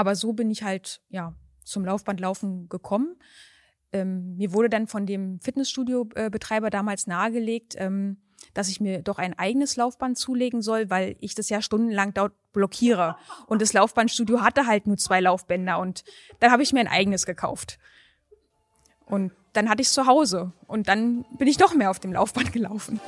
[0.00, 3.16] aber so bin ich halt ja zum Laufbandlaufen gekommen.
[3.92, 8.16] Ähm, mir wurde dann von dem Fitnessstudio-Betreiber damals nahegelegt, ähm,
[8.54, 12.32] dass ich mir doch ein eigenes Laufband zulegen soll, weil ich das ja stundenlang dort
[12.54, 13.16] blockiere.
[13.46, 16.02] Und das Laufbandstudio hatte halt nur zwei Laufbänder und
[16.38, 17.78] dann habe ich mir ein eigenes gekauft.
[19.04, 22.14] Und dann hatte ich es zu Hause und dann bin ich doch mehr auf dem
[22.14, 23.00] Laufband gelaufen.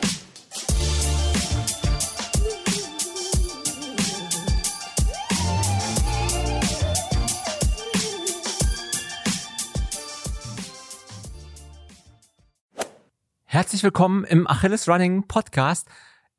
[13.52, 15.86] Herzlich willkommen im Achilles Running Podcast.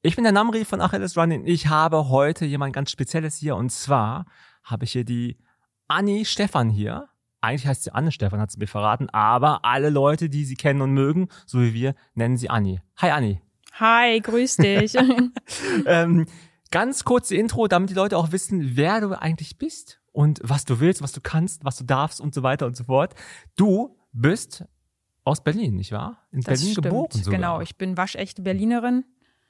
[0.02, 1.46] Ich bin der Namri von Achilles Running.
[1.46, 4.26] Ich habe heute jemand ganz Spezielles hier und zwar
[4.64, 5.38] habe ich hier die
[5.88, 7.10] Anni Stefan hier.
[7.40, 10.82] Eigentlich heißt sie Anne Stefan, hat sie mir verraten, aber alle Leute, die sie kennen
[10.82, 12.82] und mögen, so wie wir, nennen sie Anni.
[12.98, 13.42] Hi Anni.
[13.74, 14.96] Hi, grüß dich.
[15.86, 16.26] ähm,
[16.72, 20.80] ganz kurze Intro, damit die Leute auch wissen, wer du eigentlich bist und was du
[20.80, 23.14] willst, was du kannst, was du darfst und so weiter und so fort.
[23.56, 24.66] Du bist
[25.24, 26.28] aus Berlin, nicht wahr?
[26.32, 26.86] In das Berlin stimmt.
[26.86, 27.40] geboren sogar.
[27.40, 29.06] Genau, ich bin waschechte Berlinerin.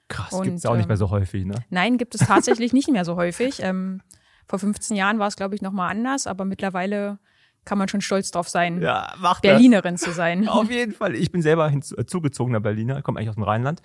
[0.08, 1.56] Krass, gibt es auch nicht mehr so ähm, häufig, ne?
[1.70, 3.62] Nein, gibt es tatsächlich nicht mehr so häufig.
[3.62, 4.02] Ähm,
[4.48, 7.20] vor 15 Jahren war es, glaube ich, nochmal anders, aber mittlerweile
[7.66, 10.02] kann man schon stolz drauf sein, ja, Berlinerin das.
[10.02, 10.48] zu sein.
[10.50, 11.16] Auf jeden Fall.
[11.16, 13.82] Ich bin selber hinzugezogener Berliner, komme eigentlich aus dem Rheinland.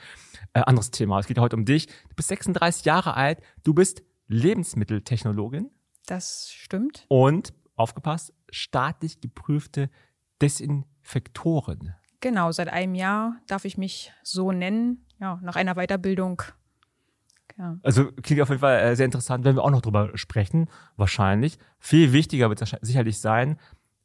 [0.52, 1.86] Äh, anderes Thema, es geht heute um dich.
[1.86, 5.70] Du bist 36 Jahre alt, du bist Lebensmitteltechnologin.
[6.06, 7.04] Das stimmt.
[7.08, 9.90] Und, aufgepasst, staatlich geprüfte
[11.08, 11.94] Desinfektoren.
[12.20, 16.42] Genau, seit einem Jahr darf ich mich so nennen, ja, nach einer Weiterbildung.
[17.56, 17.78] Ja.
[17.82, 21.58] Also klingt auf jeden Fall äh, sehr interessant, wenn wir auch noch drüber sprechen, wahrscheinlich.
[21.78, 23.58] Viel wichtiger wird sicherlich sein,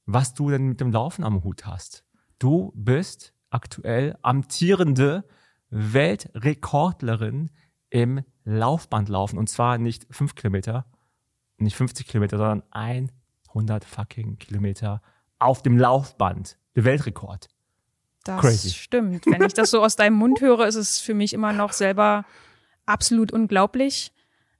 [0.05, 2.03] was du denn mit dem Laufen am Hut hast.
[2.39, 5.23] Du bist aktuell amtierende
[5.69, 7.51] Weltrekordlerin
[7.89, 9.37] im Laufbandlaufen.
[9.37, 10.85] Und zwar nicht fünf Kilometer,
[11.57, 15.01] nicht 50 Kilometer, sondern 100 fucking Kilometer
[15.39, 16.57] auf dem Laufband.
[16.75, 17.49] Der Weltrekord.
[18.23, 18.69] Das Crazy.
[18.69, 19.25] stimmt.
[19.25, 22.25] Wenn ich das so aus deinem Mund höre, ist es für mich immer noch selber
[22.85, 24.13] absolut unglaublich.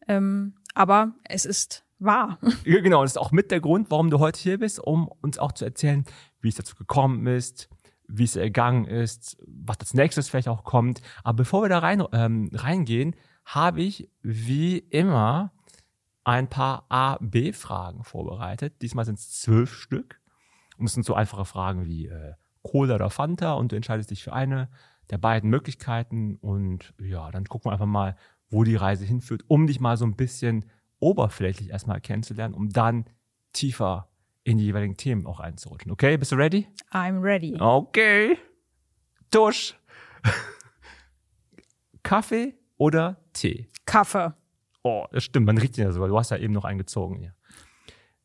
[0.08, 2.40] Ähm, aber es ist wahr.
[2.66, 5.38] Ja, genau, das ist auch mit der Grund, warum du heute hier bist, um uns
[5.38, 6.06] auch zu erzählen,
[6.42, 7.70] wie es dazu gekommen ist,
[8.08, 11.02] wie es ergangen ist, was als nächstes vielleicht auch kommt.
[11.24, 13.16] Aber bevor wir da rein, ähm, reingehen,
[13.46, 15.54] habe ich wie immer
[16.26, 18.82] ein paar A-B-Fragen vorbereitet.
[18.82, 20.20] Diesmal sind es zwölf Stück.
[20.78, 24.24] Und es sind so einfache Fragen wie äh, Cola oder Fanta und du entscheidest dich
[24.24, 24.70] für eine
[25.10, 28.16] der beiden Möglichkeiten und ja, dann gucken wir einfach mal,
[28.50, 30.66] wo die Reise hinführt, um dich mal so ein bisschen
[31.00, 33.06] oberflächlich erstmal kennenzulernen, um dann
[33.52, 34.10] tiefer
[34.44, 35.92] in die jeweiligen Themen auch einzurutschen.
[35.92, 36.68] Okay, bist du ready?
[36.92, 37.56] I'm ready.
[37.60, 38.38] Okay.
[39.32, 39.76] Dusch.
[42.04, 43.68] Kaffee oder Tee?
[43.86, 44.34] Kaffee.
[44.84, 46.10] Oh, das stimmt, man riecht ihn ja sogar.
[46.10, 47.34] Du hast ja eben noch eingezogen hier.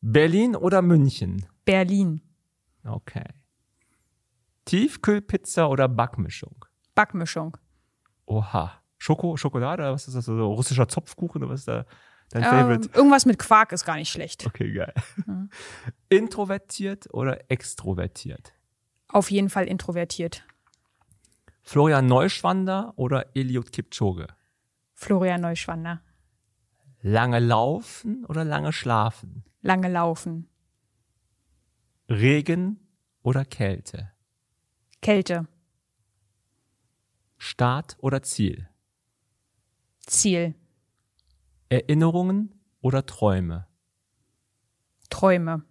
[0.01, 1.45] Berlin oder München?
[1.65, 2.21] Berlin.
[2.89, 3.25] Okay.
[4.65, 6.65] Tiefkühlpizza oder Backmischung?
[6.95, 7.57] Backmischung.
[8.25, 8.81] Oha.
[8.97, 10.25] Schoko, Schokolade oder was ist das?
[10.25, 11.85] So russischer Zopfkuchen oder was ist da
[12.29, 12.89] dein ähm, Favorite?
[12.93, 14.45] Irgendwas mit Quark ist gar nicht schlecht.
[14.45, 14.93] Okay, geil.
[15.25, 15.49] Mhm.
[16.09, 18.53] Introvertiert oder extrovertiert?
[19.07, 20.43] Auf jeden Fall introvertiert.
[21.63, 24.27] Florian Neuschwander oder Eliot Kipchoge?
[24.93, 26.01] Florian Neuschwander.
[27.01, 29.45] Lange laufen oder lange schlafen?
[29.61, 30.49] Lange laufen.
[32.09, 32.79] Regen
[33.21, 34.11] oder Kälte?
[34.99, 35.47] Kälte.
[37.37, 38.67] Start oder Ziel?
[40.07, 40.55] Ziel.
[41.69, 43.67] Erinnerungen oder Träume?
[45.11, 45.63] Träume.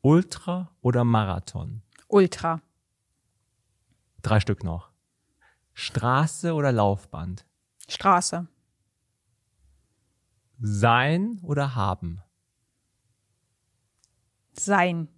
[0.00, 1.82] Ultra oder Marathon?
[2.08, 2.60] Ultra.
[4.20, 4.90] Drei Stück noch.
[5.74, 7.46] Straße oder Laufband?
[7.86, 8.48] Straße.
[10.58, 12.23] Sein oder haben?
[14.58, 15.08] Sein.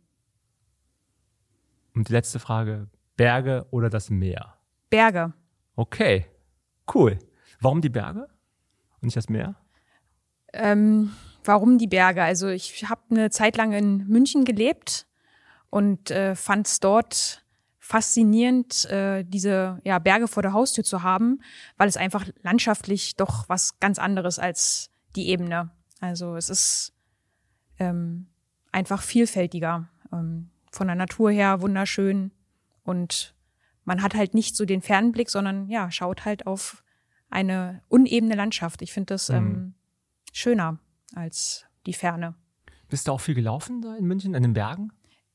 [1.94, 4.54] Und die letzte Frage, Berge oder das Meer?
[4.90, 5.32] Berge.
[5.74, 6.26] Okay,
[6.94, 7.18] cool.
[7.60, 8.28] Warum die Berge
[9.00, 9.56] und nicht das Meer?
[10.52, 11.12] Ähm,
[11.44, 12.22] warum die Berge?
[12.22, 15.06] Also ich habe eine Zeit lang in München gelebt
[15.70, 17.44] und äh, fand es dort
[17.78, 21.40] faszinierend, äh, diese ja, Berge vor der Haustür zu haben,
[21.76, 25.70] weil es einfach landschaftlich doch was ganz anderes als die Ebene.
[26.00, 26.92] Also es ist
[27.78, 28.26] ähm,
[28.76, 29.88] einfach vielfältiger.
[30.12, 32.32] Ähm, von der Natur her wunderschön
[32.84, 33.34] und
[33.84, 36.84] man hat halt nicht so den Fernblick, sondern ja, schaut halt auf
[37.30, 38.82] eine unebene Landschaft.
[38.82, 39.36] Ich finde das mhm.
[39.36, 39.74] ähm,
[40.32, 40.78] schöner
[41.14, 42.34] als die Ferne.
[42.88, 44.92] Bist du auch viel gelaufen da in München, in den Bergen?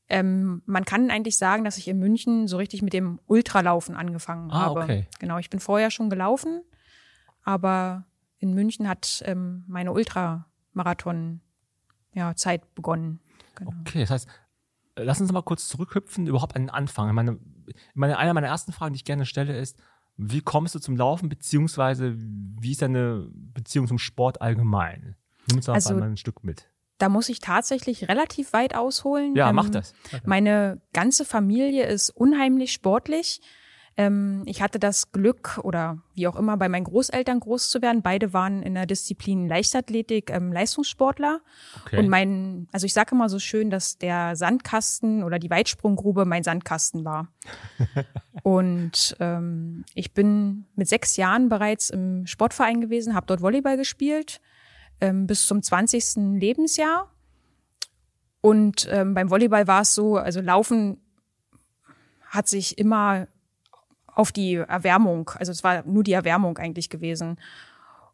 [0.08, 4.52] Ähm, man kann eigentlich sagen, dass ich in München so richtig mit dem Ultralaufen angefangen
[4.52, 4.82] ah, habe.
[4.82, 5.08] Okay.
[5.20, 6.62] Genau, ich bin vorher schon gelaufen,
[7.44, 8.06] aber
[8.38, 11.42] in München hat ähm, meine Ultramarathon
[12.14, 13.22] ja, Zeit begonnen.
[13.62, 13.74] Genau.
[13.82, 14.28] Okay, das heißt,
[14.96, 17.14] äh, lass uns mal kurz zurückhüpfen, überhaupt an den Anfang.
[17.14, 17.38] Meine,
[17.94, 19.78] meine, eine meiner ersten Fragen, die ich gerne stelle, ist,
[20.18, 25.16] wie kommst du zum Laufen, beziehungsweise wie ist deine Beziehung zum Sport allgemein?
[25.48, 26.70] Nimm uns also, mal ein Stück mit.
[26.98, 29.36] Da muss ich tatsächlich relativ weit ausholen.
[29.36, 29.94] Ja, ähm, mach das.
[30.24, 33.42] Meine ganze Familie ist unheimlich sportlich.
[33.98, 38.02] Ähm, ich hatte das Glück oder wie auch immer bei meinen Großeltern groß zu werden.
[38.02, 41.42] Beide waren in der Disziplin Leichtathletik ähm, Leistungssportler.
[41.86, 42.00] Okay.
[42.00, 46.44] Und mein, also ich sage immer so schön, dass der Sandkasten oder die Weitsprunggrube mein
[46.44, 47.28] Sandkasten war.
[48.44, 54.40] und ähm, ich bin mit sechs Jahren bereits im Sportverein gewesen, habe dort Volleyball gespielt
[55.02, 56.40] ähm, bis zum 20.
[56.40, 57.12] Lebensjahr.
[58.40, 60.98] Und ähm, beim Volleyball war es so, also Laufen
[62.28, 63.28] hat sich immer
[64.22, 65.32] auf die Erwärmung.
[65.36, 67.38] Also es war nur die Erwärmung eigentlich gewesen.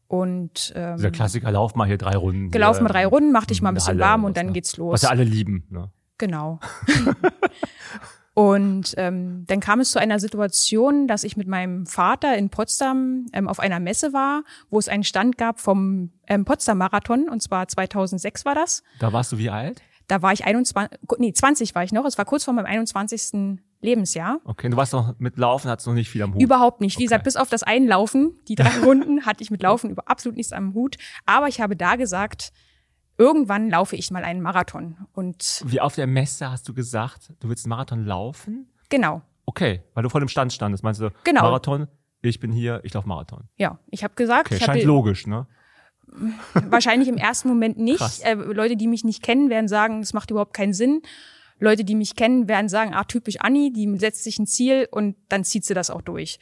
[0.08, 2.50] Und ähm, dieser Klassiker, lauf mal hier drei Runden.
[2.50, 4.52] Gelaufen mal drei Runden, mach dich mal ein bisschen warm und dann ne?
[4.54, 4.94] geht's los.
[4.94, 5.66] Was ja alle lieben.
[5.70, 5.92] Ne?
[6.18, 6.62] Genau.
[8.34, 13.26] und ähm, dann kam es zu einer Situation, dass ich mit meinem Vater in Potsdam
[13.34, 17.44] ähm, auf einer Messe war, wo es einen Stand gab vom ähm, Potsdam Marathon und
[17.44, 18.82] zwar 2006 war das.
[19.00, 19.82] Da warst du wie alt?
[20.08, 22.06] Da war ich 21, nee, 20 war ich noch.
[22.06, 23.60] Es war kurz vor meinem 21.
[23.82, 24.40] Lebensjahr.
[24.44, 26.42] Okay, du warst noch mit Laufen, hattest noch nicht viel am Hut.
[26.42, 26.98] Überhaupt nicht.
[26.98, 27.06] Wie okay.
[27.06, 30.52] gesagt, bis auf das Einlaufen, die drei Runden, hatte ich mit Laufen über absolut nichts
[30.52, 30.98] am Hut.
[31.26, 32.52] Aber ich habe da gesagt,
[33.18, 34.98] irgendwann laufe ich mal einen Marathon.
[35.14, 38.68] Und Wie auf der Messe hast du gesagt, du willst einen Marathon laufen?
[38.90, 39.22] Genau.
[39.46, 40.84] Okay, weil du vor dem Stand standest.
[40.84, 41.42] Meinst du, genau.
[41.42, 41.88] Marathon,
[42.22, 43.48] ich bin hier, ich laufe Marathon.
[43.58, 44.48] Ja, ich habe gesagt.
[44.48, 45.48] Okay, ich scheint logisch, ne?
[46.54, 48.22] Wahrscheinlich im ersten Moment nicht.
[48.24, 51.02] Äh, Leute, die mich nicht kennen, werden sagen, es macht überhaupt keinen Sinn.
[51.60, 55.16] Leute, die mich kennen, werden sagen, ah, typisch Anni, die setzt sich ein Ziel und
[55.30, 56.40] dann zieht sie das auch durch.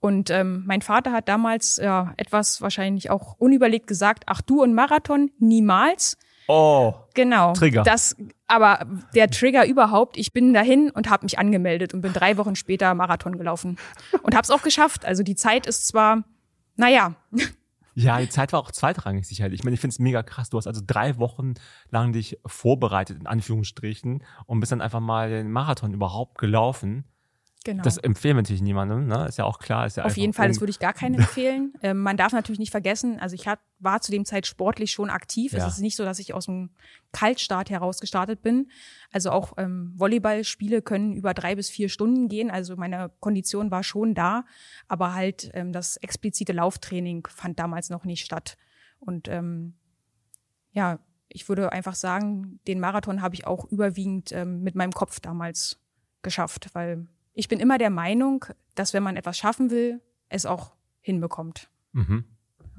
[0.00, 4.74] Und ähm, mein Vater hat damals ja etwas wahrscheinlich auch unüberlegt gesagt, ach du und
[4.74, 6.16] Marathon, niemals.
[6.48, 6.94] Oh.
[7.14, 7.54] Genau.
[7.54, 7.82] Trigger.
[7.82, 8.14] Das,
[8.46, 12.54] aber der Trigger überhaupt, ich bin dahin und habe mich angemeldet und bin drei Wochen
[12.54, 13.78] später Marathon gelaufen.
[14.22, 15.04] Und habe es auch geschafft.
[15.04, 16.22] Also die Zeit ist zwar,
[16.76, 17.16] naja,
[17.98, 19.60] ja, die Zeit war auch zweitrangig sicherlich.
[19.60, 20.50] Ich meine, ich finde es mega krass.
[20.50, 21.54] Du hast also drei Wochen
[21.88, 27.04] lang dich vorbereitet, in Anführungsstrichen, und bist dann einfach mal den Marathon überhaupt gelaufen.
[27.66, 27.82] Genau.
[27.82, 29.26] Das empfehlen wir natürlich niemandem, ne?
[29.26, 29.86] Ist ja auch klar.
[29.86, 31.74] Ist ja Auf jeden Fall, das würde ich gar keinen empfehlen.
[31.82, 35.10] ähm, man darf natürlich nicht vergessen, also ich hat, war zu dem Zeit sportlich schon
[35.10, 35.52] aktiv.
[35.52, 35.66] Ja.
[35.66, 36.70] Es ist nicht so, dass ich aus dem
[37.10, 38.70] Kaltstart heraus gestartet bin.
[39.10, 42.52] Also auch ähm, Volleyballspiele können über drei bis vier Stunden gehen.
[42.52, 44.44] Also meine Kondition war schon da,
[44.86, 48.56] aber halt ähm, das explizite Lauftraining fand damals noch nicht statt.
[49.00, 49.74] Und ähm,
[50.70, 55.18] ja, ich würde einfach sagen, den Marathon habe ich auch überwiegend ähm, mit meinem Kopf
[55.18, 55.80] damals
[56.22, 60.74] geschafft, weil ich bin immer der Meinung, dass wenn man etwas schaffen will, es auch
[61.02, 61.70] hinbekommt.
[61.92, 62.24] Mhm.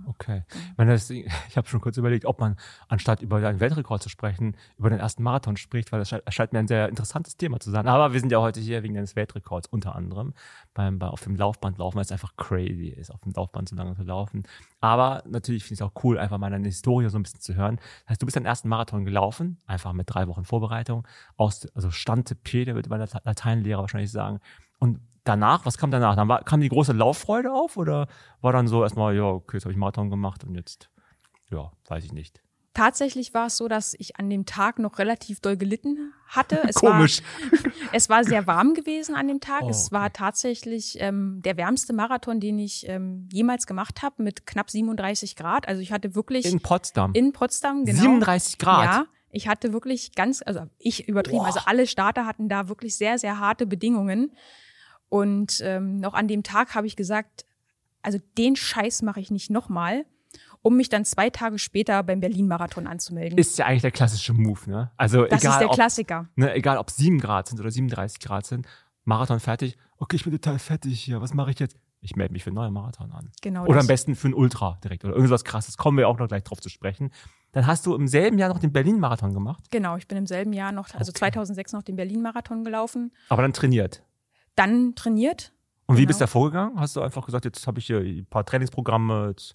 [0.08, 0.44] Okay.
[0.50, 1.28] Ich, meine, das, ich
[1.58, 2.56] habe schon kurz überlegt, ob man
[2.88, 6.60] anstatt über einen Weltrekord zu sprechen, über den ersten Marathon spricht, weil das scheint mir
[6.60, 7.88] ein sehr interessantes Thema zu sein.
[7.88, 10.34] Aber wir sind ja heute hier wegen eines Weltrekords unter anderem.
[10.74, 13.76] Beim, bei, auf dem Laufband laufen, weil es einfach crazy ist, auf dem Laufband so
[13.76, 14.44] lange zu laufen.
[14.80, 17.56] Aber natürlich finde ich es auch cool, einfach mal deine Historie so ein bisschen zu
[17.56, 17.78] hören.
[18.04, 21.06] Das heißt, du bist deinen ersten Marathon gelaufen, einfach mit drei Wochen Vorbereitung,
[21.36, 24.40] aus, also Stante Pede, würde mein Lateinlehrer wahrscheinlich sagen.
[24.80, 26.16] Und danach, was kam danach?
[26.16, 28.08] Dann war, kam die große Lauffreude auf oder
[28.42, 30.90] war dann so erstmal, ja, okay, jetzt habe ich Marathon gemacht und jetzt,
[31.52, 32.42] ja, weiß ich nicht.
[32.74, 36.62] Tatsächlich war es so, dass ich an dem Tag noch relativ doll gelitten hatte.
[36.68, 37.24] Es Komisch.
[37.24, 39.64] War, es war sehr warm gewesen an dem Tag.
[39.64, 44.46] Oh, es war tatsächlich ähm, der wärmste Marathon, den ich ähm, jemals gemacht habe, mit
[44.46, 45.68] knapp 37 Grad.
[45.68, 46.46] Also ich hatte wirklich.
[46.46, 47.14] In Potsdam.
[47.14, 48.00] In Potsdam, genau.
[48.00, 48.86] 37 Grad.
[48.86, 49.06] Ja.
[49.32, 51.48] Ich hatte wirklich ganz, also ich übertrieben, Boah.
[51.48, 54.32] also alle Starter hatten da wirklich sehr, sehr harte Bedingungen.
[55.10, 57.46] Und ähm, noch an dem Tag habe ich gesagt,
[58.02, 60.06] also den Scheiß mache ich nicht nochmal,
[60.62, 63.38] um mich dann zwei Tage später beim Berlin-Marathon anzumelden.
[63.38, 64.92] Ist ja eigentlich der klassische Move, ne?
[64.98, 66.30] Also das egal, ist der ob, Klassiker.
[66.36, 68.68] Ne, egal ob sieben Grad sind oder 37 Grad sind,
[69.06, 69.78] Marathon fertig.
[69.98, 71.22] Okay, ich bin total fertig hier.
[71.22, 71.78] Was mache ich jetzt?
[72.02, 73.32] Ich melde mich für einen neuen Marathon an.
[73.42, 73.64] Genau.
[73.64, 73.84] Oder das.
[73.84, 75.78] am besten für einen Ultra direkt oder irgendwas krasses.
[75.78, 77.12] Kommen wir auch noch gleich drauf zu sprechen.
[77.54, 79.64] Dann hast du im selben Jahr noch den Berlin-Marathon gemacht?
[79.72, 81.20] Genau, ich bin im selben Jahr noch, also okay.
[81.20, 83.12] 2006 noch den Berlin-Marathon gelaufen.
[83.30, 84.04] Aber dann trainiert?
[84.58, 85.54] Dann trainiert,
[85.88, 86.04] und genau.
[86.04, 86.80] wie bist du da vorgegangen?
[86.80, 89.54] Hast du einfach gesagt, jetzt habe ich hier ein paar Trainingsprogramme, jetzt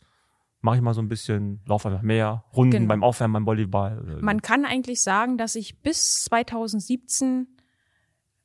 [0.63, 2.89] mache ich mal so ein bisschen, laufe einfach mehr, Runden genau.
[2.89, 4.19] beim Aufwärmen beim Volleyball.
[4.23, 7.49] Man kann eigentlich sagen, dass ich bis 2017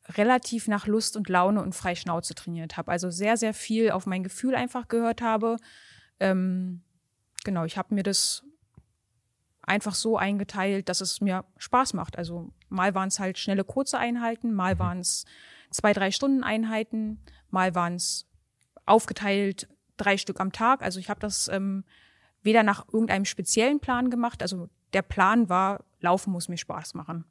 [0.10, 2.92] relativ nach Lust und Laune und frei Schnauze trainiert habe.
[2.92, 5.58] Also sehr, sehr viel auf mein Gefühl einfach gehört habe.
[6.20, 6.82] Ähm,
[7.46, 8.44] genau, ich habe mir das
[9.62, 12.18] einfach so eingeteilt, dass es mir Spaß macht.
[12.18, 14.80] Also mal waren es halt schnelle, kurze Einheiten, mal mhm.
[14.80, 15.26] waren es
[15.72, 17.20] zwei, drei Stunden Einheiten.
[17.50, 18.28] Mal waren es
[18.86, 20.82] aufgeteilt drei Stück am Tag.
[20.82, 21.84] Also ich habe das ähm,
[22.42, 24.42] weder nach irgendeinem speziellen Plan gemacht.
[24.42, 27.26] Also der Plan war, Laufen muss mir Spaß machen.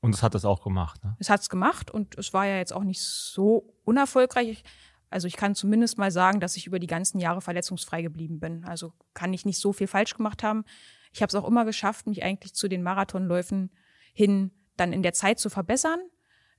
[0.00, 1.14] Und es hat das auch gemacht, ne?
[1.18, 4.64] Es hat's gemacht und es war ja jetzt auch nicht so unerfolgreich.
[5.10, 8.64] Also ich kann zumindest mal sagen, dass ich über die ganzen Jahre verletzungsfrei geblieben bin.
[8.64, 10.64] Also kann ich nicht so viel falsch gemacht haben.
[11.12, 13.70] Ich habe es auch immer geschafft, mich eigentlich zu den Marathonläufen
[14.14, 16.00] hin dann in der Zeit zu verbessern.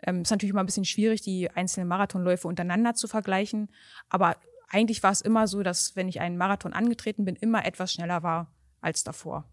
[0.03, 3.69] Ähm, ist natürlich immer ein bisschen schwierig, die einzelnen Marathonläufe untereinander zu vergleichen.
[4.09, 4.35] Aber
[4.69, 8.23] eigentlich war es immer so, dass wenn ich einen Marathon angetreten bin, immer etwas schneller
[8.23, 8.47] war
[8.79, 9.45] als davor.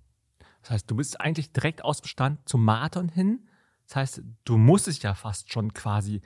[0.63, 3.49] Das heißt, du bist eigentlich direkt aus dem Stand zum Marathon hin.
[3.87, 6.21] Das heißt, du musstest ja fast schon quasi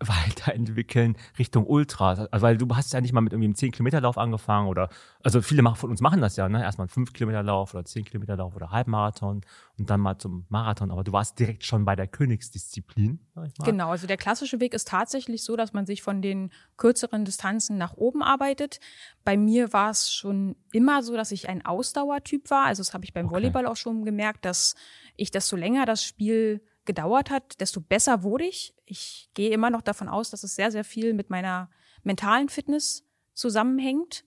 [0.00, 2.10] weiterentwickeln Richtung Ultra.
[2.30, 4.88] Also, weil du hast ja nicht mal mit irgendwie einem 10-Kilometer-Lauf angefangen oder,
[5.22, 6.62] also viele von uns machen das ja, ne?
[6.62, 9.40] Erstmal einen 5-Kilometer-Lauf oder 10-Kilometer-Lauf oder Halbmarathon
[9.78, 10.90] und dann mal zum Marathon.
[10.90, 13.20] Aber du warst direkt schon bei der Königsdisziplin.
[13.64, 17.78] Genau, also der klassische Weg ist tatsächlich so, dass man sich von den kürzeren Distanzen
[17.78, 18.80] nach oben arbeitet.
[19.24, 22.66] Bei mir war es schon immer so, dass ich ein Ausdauertyp war.
[22.66, 23.34] Also das habe ich beim okay.
[23.34, 24.74] Volleyball auch schon gemerkt, dass
[25.16, 28.74] ich, desto länger das Spiel gedauert hat, desto besser wurde ich.
[28.84, 31.70] Ich gehe immer noch davon aus, dass es sehr, sehr viel mit meiner
[32.02, 33.04] mentalen Fitness
[33.34, 34.24] zusammenhängt.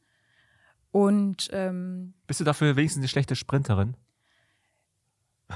[0.91, 3.98] Und ähm, bist du dafür wenigstens eine schlechte Sprinterin?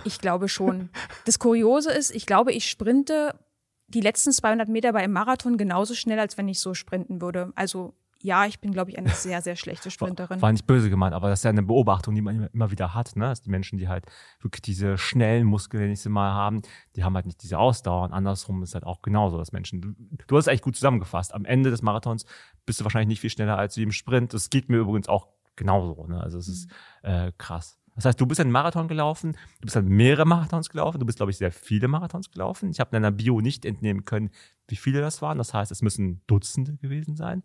[0.03, 0.89] Ich glaube schon.
[1.25, 3.39] Das Kuriose ist, ich glaube, ich sprinte
[3.87, 7.53] die letzten 200 Meter bei einem Marathon genauso schnell, als wenn ich so sprinten würde.
[7.55, 7.93] Also
[8.25, 10.41] ja, ich bin, glaube ich, eine sehr, sehr schlechte Sprinterin.
[10.41, 13.15] War nicht böse gemeint, aber das ist ja eine Beobachtung, die man immer wieder hat,
[13.15, 13.25] ne?
[13.25, 14.05] Dass die Menschen, die halt
[14.41, 16.63] wirklich diese schnellen Muskeln, die sie mal haben,
[16.95, 18.05] die haben halt nicht diese Ausdauer.
[18.05, 19.93] Und andersrum ist halt auch genauso, dass Menschen, du,
[20.25, 21.35] du hast es echt gut zusammengefasst.
[21.35, 22.25] Am Ende des Marathons
[22.65, 24.33] bist du wahrscheinlich nicht viel schneller als wie im Sprint.
[24.33, 26.19] Das geht mir übrigens auch genauso, ne?
[26.19, 26.71] Also es ist
[27.03, 27.09] mhm.
[27.09, 27.77] äh, krass.
[27.95, 31.17] Das heißt, du bist einen Marathon gelaufen, du bist dann mehrere Marathons gelaufen, du bist,
[31.17, 32.69] glaube ich, sehr viele Marathons gelaufen.
[32.69, 34.31] Ich habe in deiner Bio nicht entnehmen können,
[34.67, 35.37] wie viele das waren.
[35.37, 37.43] Das heißt, es müssen Dutzende gewesen sein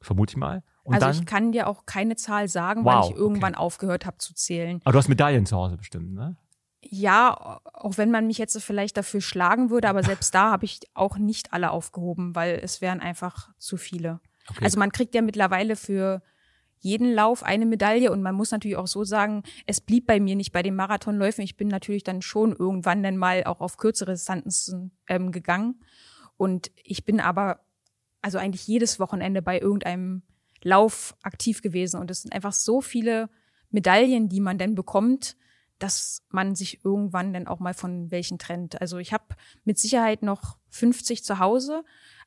[0.00, 0.62] vermute ich mal.
[0.82, 3.62] Und also dann, ich kann dir auch keine Zahl sagen, wow, weil ich irgendwann okay.
[3.62, 4.80] aufgehört habe zu zählen.
[4.84, 6.36] Aber du hast Medaillen zu Hause bestimmt, ne?
[6.82, 10.80] Ja, auch wenn man mich jetzt vielleicht dafür schlagen würde, aber selbst da habe ich
[10.94, 14.20] auch nicht alle aufgehoben, weil es wären einfach zu viele.
[14.48, 14.64] Okay.
[14.64, 16.22] Also man kriegt ja mittlerweile für
[16.78, 20.34] jeden Lauf eine Medaille und man muss natürlich auch so sagen, es blieb bei mir
[20.36, 21.44] nicht bei den Marathonläufen.
[21.44, 25.82] Ich bin natürlich dann schon irgendwann dann mal auch auf kürzere Distanzen ähm, gegangen
[26.38, 27.60] und ich bin aber
[28.22, 30.22] also eigentlich jedes Wochenende bei irgendeinem
[30.62, 32.00] Lauf aktiv gewesen.
[32.00, 33.28] Und es sind einfach so viele
[33.70, 35.36] Medaillen, die man dann bekommt,
[35.78, 38.80] dass man sich irgendwann dann auch mal von welchen trennt.
[38.80, 39.24] Also ich habe
[39.64, 41.84] mit Sicherheit noch 50 zu Hause,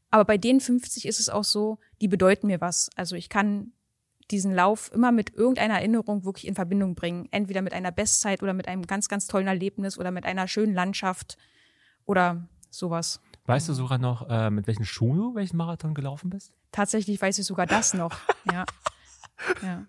[0.10, 2.90] aber bei den 50 ist es auch so, die bedeuten mir was.
[2.96, 3.74] Also ich kann
[4.32, 7.28] diesen Lauf immer mit irgendeiner Erinnerung wirklich in Verbindung bringen.
[7.32, 10.74] Entweder mit einer Bestzeit oder mit einem ganz, ganz tollen Erlebnis oder mit einer schönen
[10.74, 11.38] Landschaft
[12.06, 13.22] oder sowas.
[13.46, 16.54] Weißt du sogar noch, äh, mit welchen Schuhen du welchen Marathon gelaufen bist?
[16.72, 18.14] Tatsächlich weiß ich sogar das noch.
[18.52, 18.66] ja.
[19.62, 19.86] ja.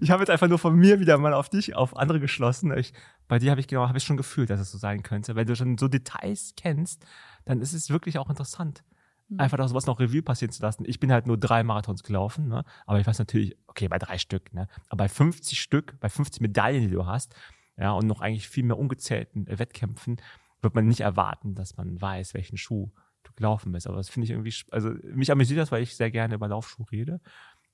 [0.00, 2.76] Ich habe jetzt einfach nur von mir wieder mal auf dich, auf andere geschlossen.
[2.76, 2.94] Ich,
[3.28, 5.36] bei dir habe ich genau, habe ich schon gefühlt, dass es so sein könnte.
[5.36, 7.04] Wenn du schon so Details kennst,
[7.44, 8.82] dann ist es wirklich auch interessant,
[9.28, 9.40] mhm.
[9.40, 10.84] einfach sowas noch Revue passieren zu lassen.
[10.86, 12.64] Ich bin halt nur drei Marathons gelaufen, ne?
[12.86, 14.68] aber ich weiß natürlich, okay, bei drei Stück, ne?
[14.88, 17.34] aber bei 50 Stück, bei 50 Medaillen, die du hast,
[17.76, 20.18] ja, und noch eigentlich viel mehr ungezählten Wettkämpfen,
[20.62, 22.90] wird man nicht erwarten, dass man weiß, welchen Schuh
[23.22, 23.86] du gelaufen bist.
[23.86, 26.84] Aber das finde ich irgendwie, also mich amüsiert das, weil ich sehr gerne über Laufschuh
[26.84, 27.20] rede.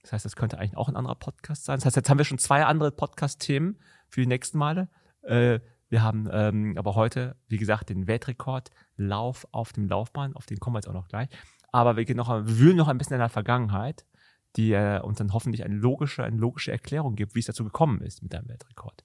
[0.02, 1.76] Das heißt, das könnte eigentlich auch ein anderer Podcast sein.
[1.78, 3.78] Das heißt, jetzt haben wir schon zwei andere Podcast-Themen
[4.08, 4.88] für die nächsten Male.
[5.22, 10.46] Äh, wir haben ähm, aber heute, wie gesagt, den Weltrekord Lauf auf dem Laufbahn, auf
[10.46, 11.28] den kommen wir jetzt auch noch gleich.
[11.72, 14.06] Aber wir gehen noch, wir wühlen noch ein bisschen in der Vergangenheit,
[14.56, 18.00] die äh, uns dann hoffentlich eine logische, eine logische Erklärung gibt, wie es dazu gekommen
[18.00, 19.04] ist mit deinem Weltrekord.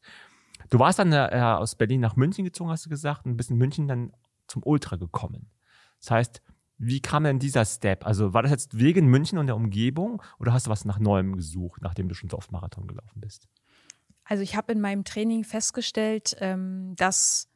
[0.71, 3.57] Du warst dann äh, aus Berlin nach München gezogen, hast du gesagt, und bist in
[3.57, 4.13] München dann
[4.47, 5.51] zum Ultra gekommen.
[5.99, 6.41] Das heißt,
[6.77, 8.07] wie kam denn dieser Step?
[8.07, 11.35] Also war das jetzt wegen München und der Umgebung oder hast du was nach Neuem
[11.35, 13.47] gesucht, nachdem du schon so oft Marathon gelaufen bist?
[14.23, 17.49] Also ich habe in meinem Training festgestellt, ähm, dass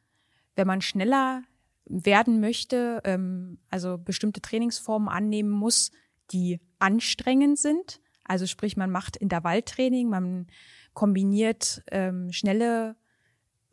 [0.54, 1.42] wenn man schneller
[1.86, 5.90] werden möchte, ähm, also bestimmte Trainingsformen annehmen muss,
[6.32, 8.00] die anstrengend sind.
[8.24, 10.48] Also sprich, man macht Intervalltraining, man
[10.92, 12.96] kombiniert ähm, schnelle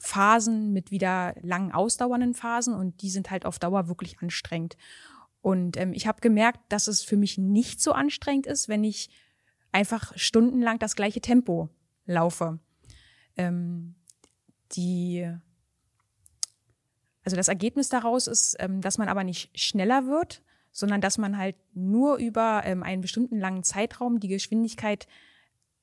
[0.04, 4.76] Phasen mit wieder langen ausdauernden Phasen und die sind halt auf Dauer wirklich anstrengend.
[5.42, 9.10] Und ähm, ich habe gemerkt, dass es für mich nicht so anstrengend ist, wenn ich
[9.72, 11.70] einfach stundenlang das gleiche Tempo
[12.06, 12.60] laufe.
[13.38, 13.96] Ähm,
[14.74, 15.32] die
[17.24, 20.42] also das Ergebnis daraus ist, ähm, dass man aber nicht schneller wird,
[20.72, 25.08] sondern dass man halt nur über ähm, einen bestimmten langen Zeitraum die Geschwindigkeit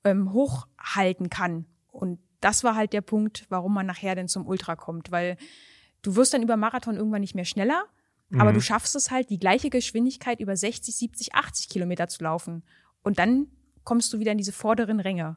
[0.05, 1.65] ähm, hochhalten kann.
[1.91, 5.37] Und das war halt der Punkt, warum man nachher denn zum Ultra kommt, weil
[6.03, 7.85] du wirst dann über Marathon irgendwann nicht mehr schneller,
[8.31, 8.41] mhm.
[8.41, 12.63] aber du schaffst es halt, die gleiche Geschwindigkeit über 60, 70, 80 Kilometer zu laufen.
[13.03, 13.49] Und dann
[13.85, 15.37] kommst du wieder in diese vorderen Ränge.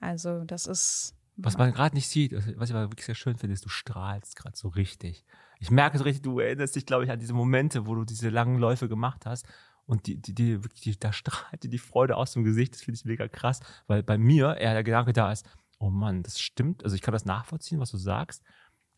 [0.00, 3.54] Also das ist Was man gerade nicht sieht, was ich aber wirklich sehr schön finde,
[3.54, 5.24] ist, du strahlst gerade so richtig.
[5.60, 8.28] Ich merke so richtig, du erinnerst dich, glaube ich, an diese Momente, wo du diese
[8.28, 9.46] langen Läufe gemacht hast
[9.86, 12.74] und die, die, die wirklich, da strahlt dir die Freude aus dem Gesicht.
[12.74, 15.46] Das finde ich mega krass, weil bei mir eher der Gedanke da ist,
[15.82, 16.84] oh Mann, das stimmt.
[16.84, 18.42] Also ich kann das nachvollziehen, was du sagst,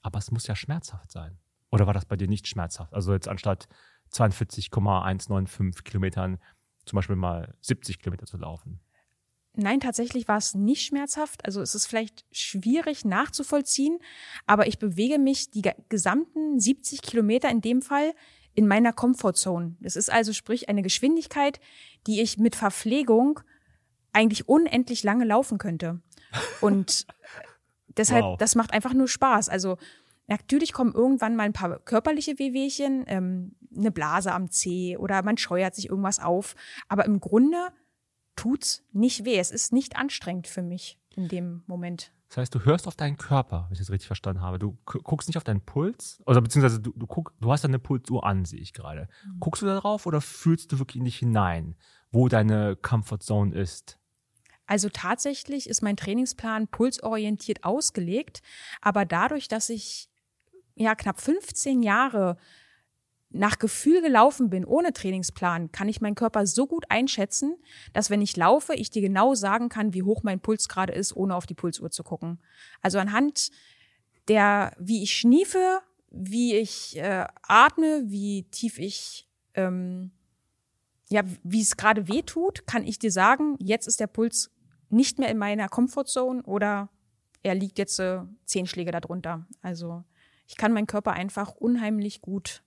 [0.02, 1.38] aber es muss ja schmerzhaft sein.
[1.70, 2.92] Oder war das bei dir nicht schmerzhaft?
[2.92, 3.66] Also jetzt anstatt
[4.10, 6.38] 42,195 Kilometern
[6.84, 8.80] zum Beispiel mal 70 Kilometer zu laufen.
[9.56, 11.44] Nein, tatsächlich war es nicht schmerzhaft.
[11.44, 13.98] Also es ist vielleicht schwierig nachzuvollziehen,
[14.46, 18.12] aber ich bewege mich die gesamten 70 Kilometer in dem Fall
[18.52, 19.76] in meiner Comfortzone.
[19.80, 21.60] Das ist also sprich eine Geschwindigkeit,
[22.06, 23.40] die ich mit Verpflegung
[24.12, 26.00] eigentlich unendlich lange laufen könnte.
[26.60, 27.06] Und
[27.96, 28.38] deshalb, wow.
[28.38, 29.48] das macht einfach nur Spaß.
[29.48, 29.78] Also
[30.26, 35.36] natürlich kommen irgendwann mal ein paar körperliche Wehwehchen, ähm, eine Blase am Zeh oder man
[35.36, 36.54] scheuert sich irgendwas auf.
[36.88, 37.68] Aber im Grunde
[38.36, 39.38] tut's nicht weh.
[39.38, 42.12] Es ist nicht anstrengend für mich in dem Moment.
[42.28, 44.58] Das heißt, du hörst auf deinen Körper, wenn ich das richtig verstanden habe.
[44.58, 48.26] Du guckst nicht auf deinen Puls, oder beziehungsweise du, du, guck, du hast deine Pulsuhr
[48.26, 49.08] an, sehe ich gerade.
[49.24, 49.40] Mhm.
[49.40, 51.76] Guckst du da drauf oder fühlst du wirklich in dich hinein,
[52.10, 54.00] wo deine Comfort Zone ist?
[54.66, 58.42] Also tatsächlich ist mein Trainingsplan pulsorientiert ausgelegt,
[58.80, 60.08] aber dadurch, dass ich
[60.74, 62.36] ja knapp 15 Jahre
[63.34, 67.56] nach Gefühl gelaufen bin, ohne Trainingsplan, kann ich meinen Körper so gut einschätzen,
[67.92, 71.16] dass wenn ich laufe, ich dir genau sagen kann, wie hoch mein Puls gerade ist,
[71.16, 72.40] ohne auf die Pulsuhr zu gucken.
[72.80, 73.50] Also anhand
[74.28, 75.80] der, wie ich schniefe,
[76.10, 80.12] wie ich äh, atme, wie tief ich, ähm,
[81.08, 84.53] ja, wie es gerade weh tut, kann ich dir sagen, jetzt ist der Puls
[84.94, 86.88] nicht mehr in meiner Comfortzone oder
[87.42, 89.46] er liegt jetzt äh, zehn Schläge darunter.
[89.60, 90.04] Also
[90.46, 92.62] ich kann meinen Körper einfach unheimlich gut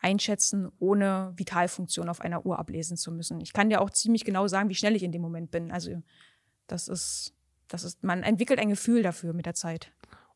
[0.00, 3.40] einschätzen, ohne Vitalfunktion auf einer Uhr ablesen zu müssen.
[3.40, 5.72] Ich kann dir auch ziemlich genau sagen, wie schnell ich in dem Moment bin.
[5.72, 6.02] Also
[6.68, 7.34] das ist,
[7.66, 9.92] das ist, man entwickelt ein Gefühl dafür mit der Zeit.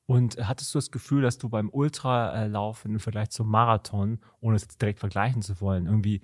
[0.07, 4.67] Und hattest du das Gefühl, dass du beim Ultralaufen im Vergleich zum Marathon, ohne es
[4.67, 6.23] direkt vergleichen zu wollen, irgendwie,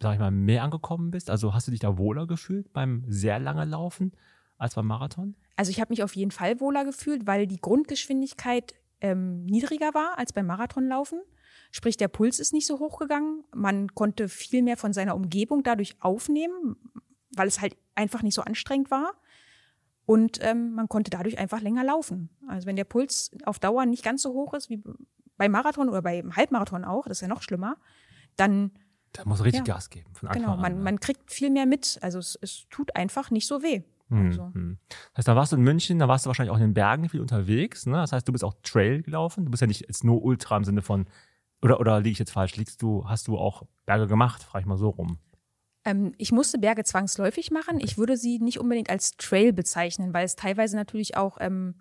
[0.00, 1.30] sag ich mal, mehr angekommen bist?
[1.30, 4.12] Also hast du dich da wohler gefühlt beim sehr langen Laufen
[4.58, 5.36] als beim Marathon?
[5.56, 10.18] Also ich habe mich auf jeden Fall wohler gefühlt, weil die Grundgeschwindigkeit ähm, niedriger war
[10.18, 11.20] als beim Marathonlaufen.
[11.70, 13.44] Sprich, der Puls ist nicht so hoch gegangen.
[13.54, 16.76] Man konnte viel mehr von seiner Umgebung dadurch aufnehmen,
[17.34, 19.14] weil es halt einfach nicht so anstrengend war.
[20.04, 22.30] Und ähm, man konnte dadurch einfach länger laufen.
[22.46, 24.82] Also wenn der Puls auf Dauer nicht ganz so hoch ist wie
[25.36, 27.76] beim Marathon oder beim Halbmarathon auch, das ist ja noch schlimmer,
[28.36, 28.72] dann
[29.12, 30.10] da muss richtig ja, Gas geben.
[30.14, 30.82] Von genau, man, an, ja.
[30.82, 31.98] man kriegt viel mehr mit.
[32.02, 33.82] Also es, es tut einfach nicht so weh.
[34.08, 34.50] Hm, also.
[34.54, 34.78] Hm.
[34.88, 37.08] Das heißt, da warst du in München, da warst du wahrscheinlich auch in den Bergen
[37.08, 37.86] viel unterwegs.
[37.86, 37.96] Ne?
[37.96, 39.44] Das heißt, du bist auch Trail gelaufen.
[39.44, 41.06] Du bist ja nicht jetzt nur Ultra im Sinne von
[41.62, 42.56] oder, oder liege ich jetzt falsch?
[42.56, 44.42] Liegst du, hast du auch Berge gemacht?
[44.42, 45.18] Frage ich mal so rum.
[45.84, 47.76] Ähm, ich musste Berge zwangsläufig machen.
[47.76, 47.84] Okay.
[47.84, 51.74] Ich würde sie nicht unbedingt als Trail bezeichnen, weil es teilweise natürlich auch ähm,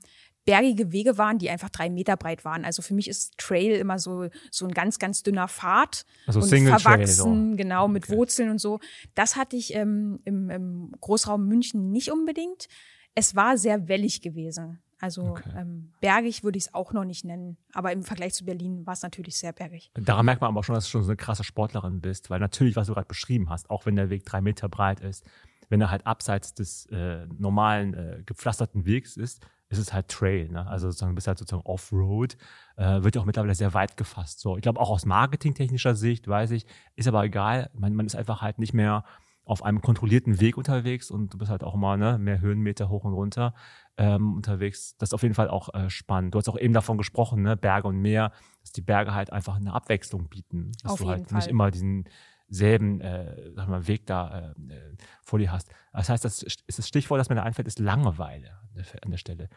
[0.47, 2.63] bergige Wege waren, die einfach drei Meter breit waren.
[2.63, 6.05] Also für mich ist Trail immer so, so ein ganz, ganz dünner Pfad.
[6.25, 8.15] Also und Single verwachsen, Trail, genau, mit okay.
[8.15, 8.79] Wurzeln und so.
[9.13, 12.69] Das hatte ich ähm, im, im Großraum München nicht unbedingt.
[13.13, 14.79] Es war sehr wellig gewesen.
[14.99, 15.49] Also okay.
[15.57, 17.57] ähm, bergig würde ich es auch noch nicht nennen.
[17.73, 19.91] Aber im Vergleich zu Berlin war es natürlich sehr bergig.
[19.95, 22.39] Daran merkt man aber auch schon, dass du schon so eine krasse Sportlerin bist, weil
[22.39, 25.25] natürlich, was du gerade beschrieben hast, auch wenn der Weg drei Meter breit ist,
[25.67, 30.49] wenn er halt abseits des äh, normalen äh, gepflasterten Wegs ist, ist es halt Trail.
[30.49, 30.65] Ne?
[30.67, 32.37] Also sozusagen, bist halt sozusagen Offroad,
[32.77, 34.39] äh, wird ja auch mittlerweile sehr weit gefasst.
[34.39, 37.69] So, ich glaube auch aus marketingtechnischer Sicht, weiß ich, ist aber egal.
[37.73, 39.03] Man, man ist einfach halt nicht mehr
[39.47, 43.05] auf einem kontrollierten Weg unterwegs und du bist halt auch mal ne, mehr Höhenmeter hoch
[43.05, 43.53] und runter
[43.97, 44.97] ähm, unterwegs.
[44.97, 46.33] Das ist auf jeden Fall auch äh, spannend.
[46.33, 49.55] Du hast auch eben davon gesprochen, ne, Berge und Meer, dass die Berge halt einfach
[49.55, 50.73] eine Abwechslung bieten.
[50.83, 51.37] Dass auf du halt Fall.
[51.37, 52.09] nicht immer diesen
[52.49, 55.69] selben äh, sag mal, Weg da äh, äh, vor dir hast.
[55.93, 58.59] Das heißt, das ist das Stichwort, das mir da einfällt, ist Langeweile
[59.01, 59.49] an der Stelle.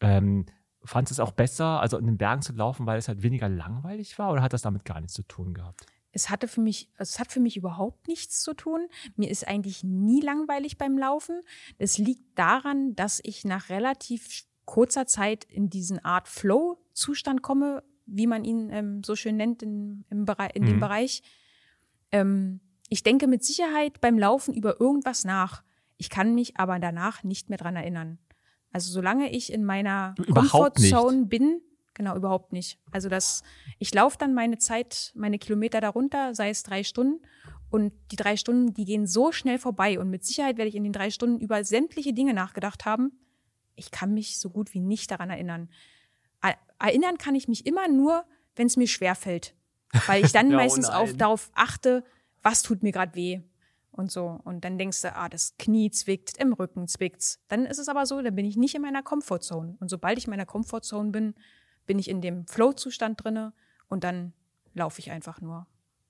[0.00, 0.46] Ähm,
[0.84, 3.48] fandest du es auch besser, also in den Bergen zu laufen, weil es halt weniger
[3.48, 5.86] langweilig war oder hat das damit gar nichts zu tun gehabt?
[6.12, 8.88] Es hatte für mich, es hat für mich überhaupt nichts zu tun.
[9.16, 11.42] Mir ist eigentlich nie langweilig beim Laufen.
[11.76, 18.26] Es liegt daran, dass ich nach relativ kurzer Zeit in diesen Art Flow-Zustand komme, wie
[18.26, 20.68] man ihn ähm, so schön nennt in, im Bereich, in mhm.
[20.68, 21.22] dem Bereich.
[22.12, 25.62] Ähm, ich denke mit Sicherheit beim Laufen über irgendwas nach.
[25.96, 28.18] Ich kann mich aber danach nicht mehr dran erinnern.
[28.72, 31.60] Also solange ich in meiner Comfortzone bin,
[31.96, 32.78] Genau, überhaupt nicht.
[32.90, 33.42] Also das,
[33.78, 37.24] ich laufe dann meine Zeit, meine Kilometer darunter, sei es drei Stunden.
[37.70, 39.98] Und die drei Stunden, die gehen so schnell vorbei.
[39.98, 43.18] Und mit Sicherheit werde ich in den drei Stunden über sämtliche Dinge nachgedacht haben.
[43.76, 45.70] Ich kann mich so gut wie nicht daran erinnern.
[46.78, 49.54] Erinnern kann ich mich immer nur, wenn es mir schwer fällt.
[50.06, 52.04] Weil ich dann oh meistens auf, darauf achte,
[52.42, 53.40] was tut mir gerade weh.
[53.92, 54.40] und so.
[54.44, 57.40] Und dann denkst du, ah, das Knie zwickt, im Rücken zwickt's.
[57.48, 59.76] Dann ist es aber so, dann bin ich nicht in meiner Comfortzone.
[59.80, 61.34] Und sobald ich in meiner Comfortzone bin,
[61.86, 63.52] bin ich in dem Flow-Zustand drinne
[63.88, 64.32] und dann
[64.74, 65.66] laufe ich einfach nur.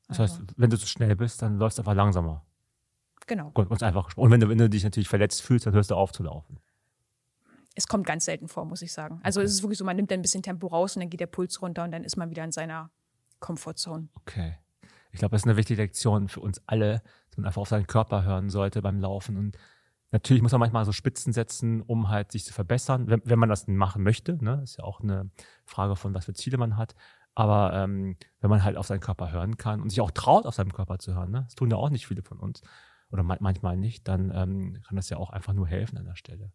[0.08, 2.44] Das heißt, wenn du zu schnell bist, dann läufst du einfach langsamer.
[3.26, 3.50] Genau.
[3.50, 4.16] Ganz einfach.
[4.16, 6.58] Und wenn du, wenn du dich natürlich verletzt fühlst, dann hörst du auf zu laufen.
[7.74, 9.20] Es kommt ganz selten vor, muss ich sagen.
[9.22, 11.20] Also es ist wirklich so, man nimmt dann ein bisschen Tempo raus und dann geht
[11.20, 12.90] der Puls runter und dann ist man wieder in seiner
[13.40, 14.08] Comfortzone.
[14.14, 14.56] Okay.
[15.12, 17.86] Ich glaube, das ist eine wichtige Lektion für uns alle, dass man einfach auf seinen
[17.86, 19.36] Körper hören sollte beim Laufen.
[19.36, 19.56] Und
[20.10, 23.48] natürlich muss man manchmal so Spitzen setzen, um halt sich zu verbessern, wenn, wenn man
[23.48, 24.42] das machen möchte.
[24.44, 24.60] Ne?
[24.62, 25.30] Ist ja auch eine
[25.64, 26.94] Frage von, was für Ziele man hat.
[27.34, 30.54] Aber ähm, wenn man halt auf seinen Körper hören kann und sich auch traut, auf
[30.54, 31.42] seinen Körper zu hören, ne?
[31.44, 32.62] das tun ja auch nicht viele von uns
[33.10, 36.16] oder ma manchmal nicht, dann ähm, kann das ja auch einfach nur helfen an der
[36.16, 36.50] Stelle.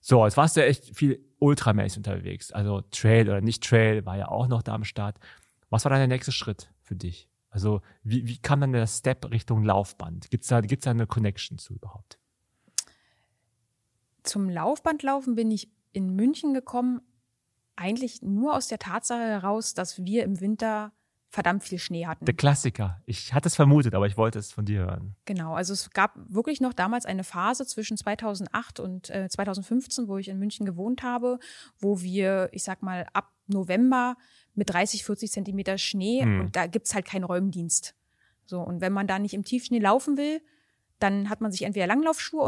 [0.00, 2.52] So, jetzt warst du ja echt viel ultramäßig unterwegs.
[2.52, 5.18] Also Trail oder nicht Trail war ja auch noch da am Start.
[5.70, 7.28] Was war dann der nächste Schritt für dich?
[7.50, 10.30] Also wie, wie kam dann der Step Richtung Laufband?
[10.30, 12.18] Gibt es da, gibt's da eine Connection zu überhaupt?
[14.22, 17.00] Zum Laufbandlaufen bin ich in München gekommen,
[17.76, 20.92] eigentlich nur aus der Tatsache heraus, dass wir im Winter
[21.28, 22.24] verdammt viel Schnee hatten.
[22.24, 23.02] Der Klassiker.
[23.04, 25.16] Ich hatte es vermutet, aber ich wollte es von dir hören.
[25.26, 30.16] Genau, also es gab wirklich noch damals eine Phase zwischen 2008 und äh, 2015, wo
[30.16, 31.38] ich in München gewohnt habe,
[31.78, 34.16] wo wir, ich sag mal, ab November
[34.56, 36.40] mit 30, 40 Zentimeter Schnee hm.
[36.40, 37.94] und da gibt's halt keinen Räumdienst.
[38.44, 40.40] So, und wenn man da nicht im Tiefschnee laufen will,
[40.98, 42.42] dann hat man sich entweder Langlaufschuhe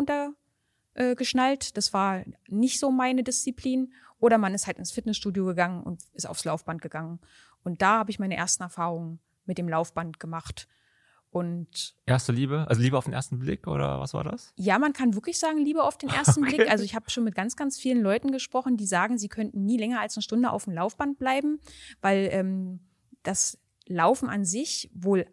[0.94, 5.82] untergeschnallt, äh, das war nicht so meine Disziplin, oder man ist halt ins Fitnessstudio gegangen
[5.82, 7.20] und ist aufs Laufband gegangen.
[7.62, 10.66] Und da habe ich meine ersten Erfahrungen mit dem Laufband gemacht.
[11.30, 14.52] Und erste Liebe, also Liebe auf den ersten Blick oder was war das?
[14.56, 16.56] Ja, man kann wirklich sagen Liebe auf den ersten okay.
[16.56, 16.70] Blick.
[16.70, 19.76] Also ich habe schon mit ganz, ganz vielen Leuten gesprochen, die sagen, sie könnten nie
[19.76, 21.60] länger als eine Stunde auf dem Laufband bleiben,
[22.00, 22.80] weil ähm,
[23.22, 25.26] das Laufen an sich wohl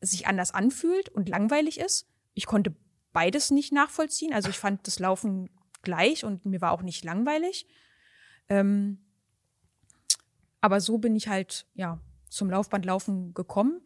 [0.00, 2.06] sich anders anfühlt und langweilig ist.
[2.34, 2.74] Ich konnte
[3.12, 4.32] beides nicht nachvollziehen.
[4.32, 5.50] Also ich fand das Laufen
[5.82, 7.66] gleich und mir war auch nicht langweilig.
[8.48, 8.98] Ähm,
[10.60, 13.80] aber so bin ich halt, ja, zum Laufbandlaufen gekommen.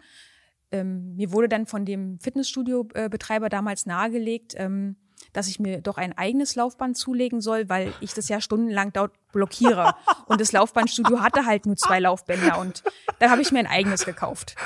[0.70, 4.96] Ähm, mir wurde dann von dem Fitnessstudio-Betreiber damals nahegelegt, ähm,
[5.32, 9.12] dass ich mir doch ein eigenes Laufband zulegen soll, weil ich das ja stundenlang dort
[9.32, 9.94] blockiere.
[10.26, 12.82] und das Laufbandstudio hatte halt nur zwei Laufbänder und
[13.18, 14.56] dann habe ich mir ein eigenes gekauft.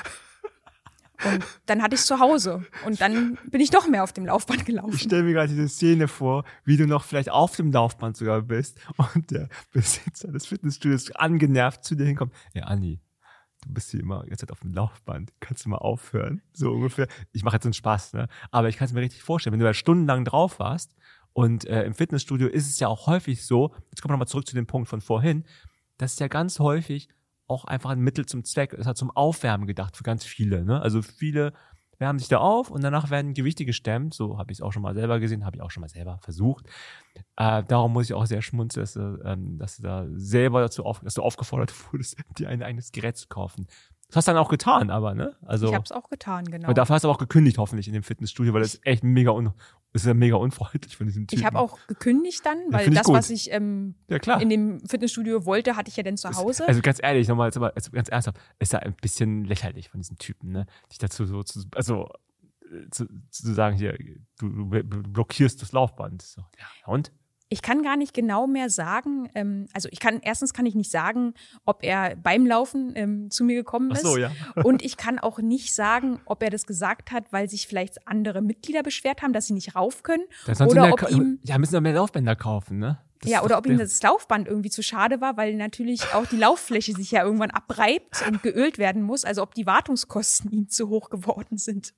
[1.25, 2.65] Und dann hatte ich zu Hause.
[2.85, 4.95] Und dann bin ich doch mehr auf dem Laufband gelaufen.
[4.95, 8.43] Ich stelle mir gerade diese Szene vor, wie du noch vielleicht auf dem Laufband sogar
[8.43, 8.81] bist
[9.15, 12.33] und der Besitzer des Fitnessstudios angenervt zu dir hinkommt.
[12.55, 13.01] Ja, Anni,
[13.63, 15.33] du bist hier immer jetzt auf dem Laufband.
[15.41, 16.43] Kannst du mal aufhören?
[16.53, 17.09] So ungefähr.
[17.33, 18.29] Ich mache jetzt einen Spaß, ne?
[18.51, 20.95] Aber ich kann es mir richtig vorstellen, wenn du da stundenlang drauf warst
[21.33, 24.47] und äh, im Fitnessstudio ist es ja auch häufig so, jetzt kommen wir nochmal zurück
[24.47, 25.45] zu dem Punkt von vorhin,
[25.97, 27.09] dass ja ganz häufig
[27.47, 28.73] auch einfach ein Mittel zum Zweck.
[28.73, 30.65] Es hat zum Aufwärmen gedacht für ganz viele.
[30.65, 30.81] Ne?
[30.81, 31.53] Also viele
[32.03, 34.13] wärmen sich da auf und danach werden Gewichte gestemmt.
[34.13, 36.19] So habe ich es auch schon mal selber gesehen, habe ich auch schon mal selber
[36.19, 36.67] versucht.
[37.37, 41.01] Äh, darum muss ich auch sehr schmunzeln, dass, ähm, dass du da selber dazu auf,
[41.01, 43.67] dass du aufgefordert wurdest, dir ein eigenes Gerät zu kaufen.
[44.13, 45.35] Das hast du dann auch getan, aber, ne?
[45.41, 46.69] Also, ich habe es auch getan, genau.
[46.69, 49.03] Und dafür hast du aber auch gekündigt, hoffentlich, in dem Fitnessstudio, weil das ist echt
[49.03, 49.55] mega, un
[49.95, 51.41] ist ja mega unfreundlich von diesem Typen.
[51.41, 53.15] Ich habe auch gekündigt dann, weil ja, das, gut.
[53.15, 54.43] was ich ähm, ja, klar.
[54.43, 56.69] in dem Fitnessstudio wollte, hatte ich ja dann zu Hause.
[56.69, 60.53] Also ganz ehrlich, nochmal, also ganz ernsthaft, ist ja ein bisschen lächerlich von diesem Typen,
[60.53, 60.67] ne?
[60.91, 62.11] Dich dazu so zu, also
[62.71, 63.97] äh, zu, zu sagen, hier,
[64.39, 66.21] du, du blockierst das Laufband.
[66.21, 67.13] So, ja, und?
[67.53, 70.91] Ich kann gar nicht genau mehr sagen, ähm, also ich kann, erstens kann ich nicht
[70.91, 71.35] sagen,
[71.67, 74.07] ob er beim Laufen ähm, zu mir gekommen ist.
[74.07, 74.31] Ach so, ja.
[74.65, 78.41] und ich kann auch nicht sagen, ob er das gesagt hat, weil sich vielleicht andere
[78.41, 80.25] Mitglieder beschwert haben, dass sie nicht rauf können.
[80.49, 82.99] oder ob ihm, ja, müssen wir mehr Laufbänder kaufen, ne?
[83.21, 86.39] Das ja, oder ob ihm das Laufband irgendwie zu schade war, weil natürlich auch die
[86.39, 89.27] Lauffläche sich ja irgendwann abreibt und geölt werden muss.
[89.27, 91.93] Also ob die Wartungskosten ihm zu hoch geworden sind.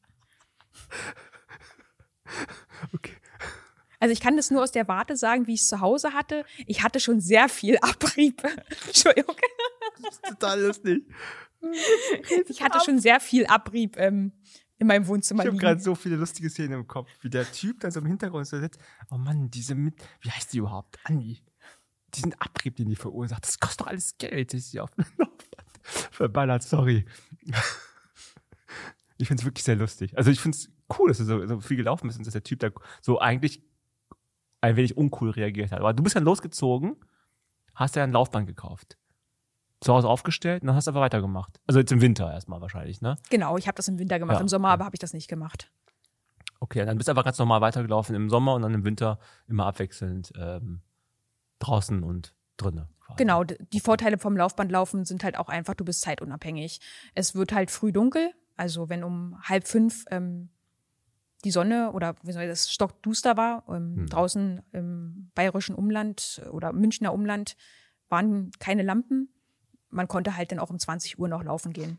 [2.92, 3.12] Okay.
[4.04, 6.44] Also ich kann das nur aus der Warte sagen, wie ich es zu Hause hatte.
[6.66, 8.42] Ich hatte schon sehr viel Abrieb.
[8.86, 9.34] Entschuldigung.
[10.02, 11.06] Das ist total lustig.
[12.46, 14.32] Ich hatte schon sehr viel Abrieb ähm,
[14.76, 15.44] in meinem Wohnzimmer.
[15.44, 18.06] Ich habe gerade so viele lustige Szenen im Kopf, wie der Typ da so im
[18.06, 18.78] Hintergrund so sitzt.
[19.10, 20.98] Oh Mann, diese mit, wie heißt die überhaupt?
[21.04, 21.42] Anni.
[22.12, 24.90] Diesen Abrieb, den die verursacht, das kostet doch alles Geld, das ist ja auf
[26.10, 27.06] verballert, sorry.
[29.16, 30.18] Ich finde es wirklich sehr lustig.
[30.18, 32.44] Also ich finde es cool, dass du so, so viel gelaufen bist und dass der
[32.44, 32.68] Typ da
[33.00, 33.62] so eigentlich
[34.64, 35.80] ein wenig uncool reagiert hat.
[35.80, 36.96] Aber du bist dann losgezogen,
[37.74, 38.98] hast ja ein Laufband gekauft.
[39.80, 41.60] Zu Hause aufgestellt und dann hast du aber weitergemacht.
[41.66, 43.16] Also jetzt im Winter erstmal wahrscheinlich, ne?
[43.30, 44.36] Genau, ich habe das im Winter gemacht.
[44.36, 44.40] Ja.
[44.40, 45.70] Im Sommer aber habe ich das nicht gemacht.
[46.60, 49.66] Okay, dann bist du einfach ganz normal weitergelaufen im Sommer und dann im Winter immer
[49.66, 50.80] abwechselnd ähm,
[51.58, 52.88] draußen und drinnen.
[53.18, 56.80] Genau, die Vorteile vom Laufbandlaufen sind halt auch einfach, du bist zeitunabhängig.
[57.14, 60.48] Es wird halt früh dunkel, also wenn um halb fünf ähm,
[61.44, 63.64] die Sonne oder wie soll das stockduster war.
[63.68, 64.06] Ähm, Hm.
[64.08, 67.56] Draußen im bayerischen Umland oder Münchner Umland
[68.08, 69.28] waren keine Lampen.
[69.90, 71.98] Man konnte halt dann auch um 20 Uhr noch laufen gehen.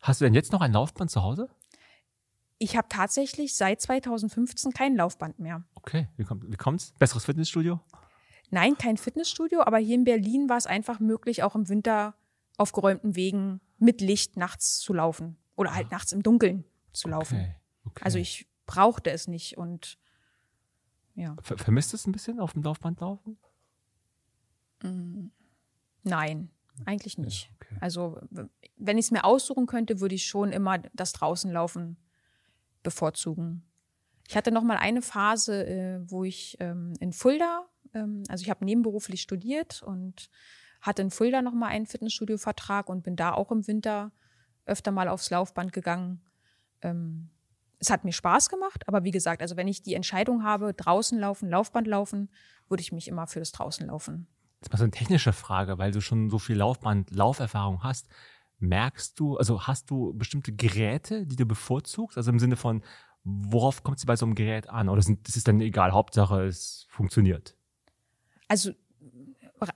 [0.00, 1.48] Hast du denn jetzt noch ein Laufband zu Hause?
[2.58, 5.64] Ich habe tatsächlich seit 2015 kein Laufband mehr.
[5.74, 6.92] Okay, wie, kommt, wie kommt's?
[6.98, 7.80] Besseres Fitnessstudio?
[8.50, 12.14] Nein, kein Fitnessstudio, aber hier in Berlin war es einfach möglich, auch im Winter
[12.56, 17.36] auf geräumten Wegen mit Licht nachts zu laufen oder halt nachts im Dunkeln zu laufen.
[17.36, 17.54] Okay,
[17.86, 18.02] okay.
[18.04, 19.98] Also ich brauchte es nicht und
[21.14, 23.38] ja, Ver vermisst du es ein bisschen auf dem Laufband laufen?
[26.02, 26.50] nein,
[26.84, 27.50] eigentlich nicht.
[27.54, 27.76] okay.
[27.80, 28.20] Also
[28.76, 31.96] wenn ich es mir aussuchen könnte, würde ich schon immer das draußen laufen
[32.82, 33.64] bevorzugen.
[34.28, 38.50] Ich hatte noch mal eine Phase, äh, wo ich ähm, in Fulda, ähm, also ich
[38.50, 40.28] habe nebenberuflich studiert und
[40.80, 44.12] hatte in Fulda noch mal einen Fitnessstudio-Vertrag und bin da auch im Winter
[44.66, 46.22] öfter mal aufs Laufband gegangen.
[46.82, 47.30] Ähm,
[47.84, 51.18] es hat mir Spaß gemacht, aber wie gesagt, also wenn ich die Entscheidung habe, draußen
[51.18, 52.30] laufen, Laufband laufen,
[52.68, 54.26] würde ich mich immer für das draußen laufen.
[54.60, 58.08] Jetzt mal so eine technische Frage, weil du schon so viel Laufband-Lauferfahrung hast.
[58.58, 62.16] Merkst du, also hast du bestimmte Geräte, die du bevorzugst?
[62.16, 62.82] Also im Sinne von,
[63.24, 64.88] worauf kommt es bei so einem Gerät an?
[64.88, 67.54] Oder sind, das ist dann egal, Hauptsache es funktioniert?
[68.48, 68.72] Also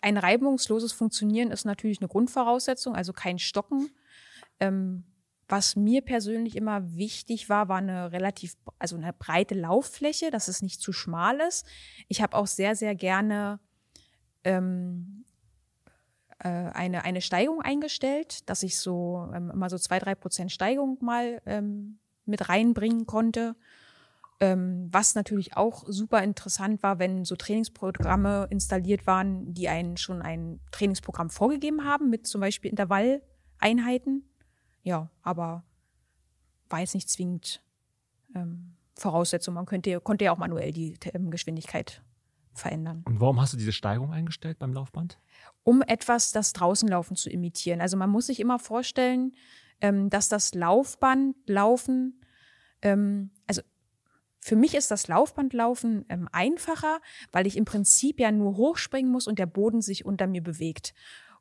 [0.00, 3.90] ein reibungsloses Funktionieren ist natürlich eine Grundvoraussetzung, also kein Stocken.
[4.60, 5.04] Ähm,
[5.48, 10.62] was mir persönlich immer wichtig war, war eine relativ, also eine breite Lauffläche, dass es
[10.62, 11.66] nicht zu schmal ist.
[12.08, 13.58] Ich habe auch sehr, sehr gerne
[14.44, 15.24] ähm,
[16.38, 20.98] äh, eine, eine Steigung eingestellt, dass ich so ähm, immer so zwei, drei Prozent Steigung
[21.00, 23.56] mal ähm, mit reinbringen konnte.
[24.40, 30.22] Ähm, was natürlich auch super interessant war, wenn so Trainingsprogramme installiert waren, die einen schon
[30.22, 34.28] ein Trainingsprogramm vorgegeben haben, mit zum Beispiel Intervalleinheiten.
[34.88, 35.64] Ja, aber
[36.70, 37.62] war jetzt nicht zwingend
[38.34, 39.54] ähm, Voraussetzung.
[39.54, 42.02] Man könnte, konnte ja auch manuell die ähm, Geschwindigkeit
[42.54, 43.02] verändern.
[43.04, 45.18] Und warum hast du diese Steigung eingestellt beim Laufband?
[45.68, 47.82] um etwas das Draußenlaufen zu imitieren.
[47.82, 49.34] Also man muss sich immer vorstellen,
[49.82, 52.22] ähm, dass das Laufbandlaufen,
[52.80, 53.60] ähm, also
[54.40, 57.00] für mich ist das Laufbandlaufen ähm, einfacher,
[57.32, 60.94] weil ich im Prinzip ja nur hochspringen muss und der Boden sich unter mir bewegt.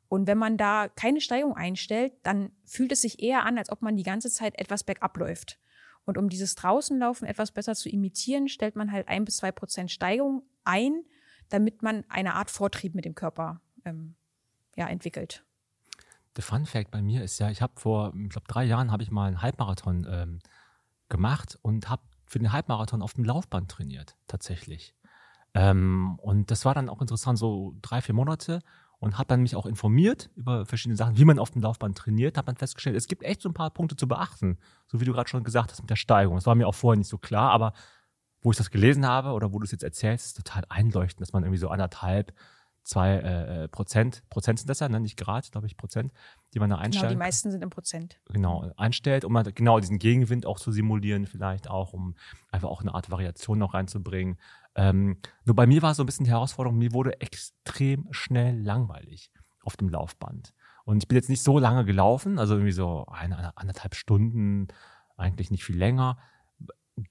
[0.08, 3.82] Und wenn man da keine Steigung einstellt, dann fühlt es sich eher an, als ob
[3.82, 5.58] man die ganze Zeit etwas bergab läuft.
[6.04, 9.90] Und um dieses Draußenlaufen etwas besser zu imitieren, stellt man halt ein bis zwei Prozent
[9.90, 11.04] Steigung ein,
[11.50, 14.14] damit man eine Art Vortrieb mit dem Körper ähm,
[14.76, 15.44] ja, entwickelt.
[16.36, 19.02] Der Fun Fact bei mir ist ja, ich habe vor, ich glaube, drei Jahren habe
[19.02, 20.38] ich mal einen Halbmarathon ähm,
[21.10, 24.94] gemacht und habe für den Halbmarathon auf dem Laufband trainiert, tatsächlich.
[25.54, 28.60] Ähm, und das war dann auch interessant, so drei, vier Monate
[29.00, 32.36] und habe dann mich auch informiert über verschiedene Sachen, wie man auf dem Laufband trainiert,
[32.36, 35.12] habe dann festgestellt, es gibt echt so ein paar Punkte zu beachten, so wie du
[35.12, 36.34] gerade schon gesagt hast mit der Steigung.
[36.34, 37.72] Das war mir auch vorher nicht so klar, aber
[38.40, 41.32] wo ich das gelesen habe oder wo du es jetzt erzählst, ist total einleuchtend, dass
[41.32, 42.32] man irgendwie so anderthalb,
[42.88, 44.98] zwei äh, äh, Prozent, Prozent sind das ja, ne?
[44.98, 46.10] nicht Grad, glaube ich, Prozent,
[46.54, 48.18] die man da Genau, einstellt die meisten sind im Prozent.
[48.30, 52.14] genau einstellt, um halt genau diesen Gegenwind auch zu simulieren, vielleicht auch, um
[52.50, 54.38] einfach auch eine Art Variation noch reinzubringen.
[54.74, 59.30] Ähm, nur bei mir war so ein bisschen die Herausforderung, mir wurde extrem schnell langweilig
[59.64, 60.54] auf dem Laufband.
[60.84, 64.68] Und ich bin jetzt nicht so lange gelaufen, also irgendwie so eine, anderthalb Stunden,
[65.18, 66.16] eigentlich nicht viel länger.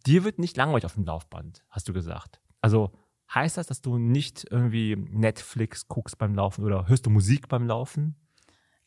[0.08, 2.42] Dir wird nicht langweilig auf dem Laufband, hast du gesagt.
[2.62, 2.92] Also
[3.34, 7.68] heißt das, dass du nicht irgendwie Netflix guckst beim Laufen oder hörst du Musik beim
[7.68, 8.16] Laufen?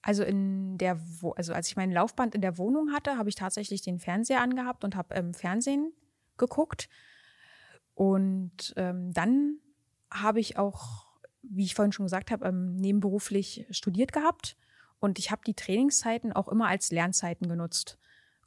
[0.02, 3.34] Also in der, Wo also als ich mein Laufband in der Wohnung hatte, habe ich
[3.34, 5.92] tatsächlich den Fernseher angehabt und habe ähm, Fernsehen
[6.38, 6.88] geguckt.
[7.94, 9.58] Und ähm, dann
[10.10, 11.06] habe ich auch,
[11.42, 14.56] wie ich vorhin schon gesagt habe, ähm, nebenberuflich studiert gehabt.
[15.00, 17.98] Und ich habe die Trainingszeiten auch immer als Lernzeiten genutzt.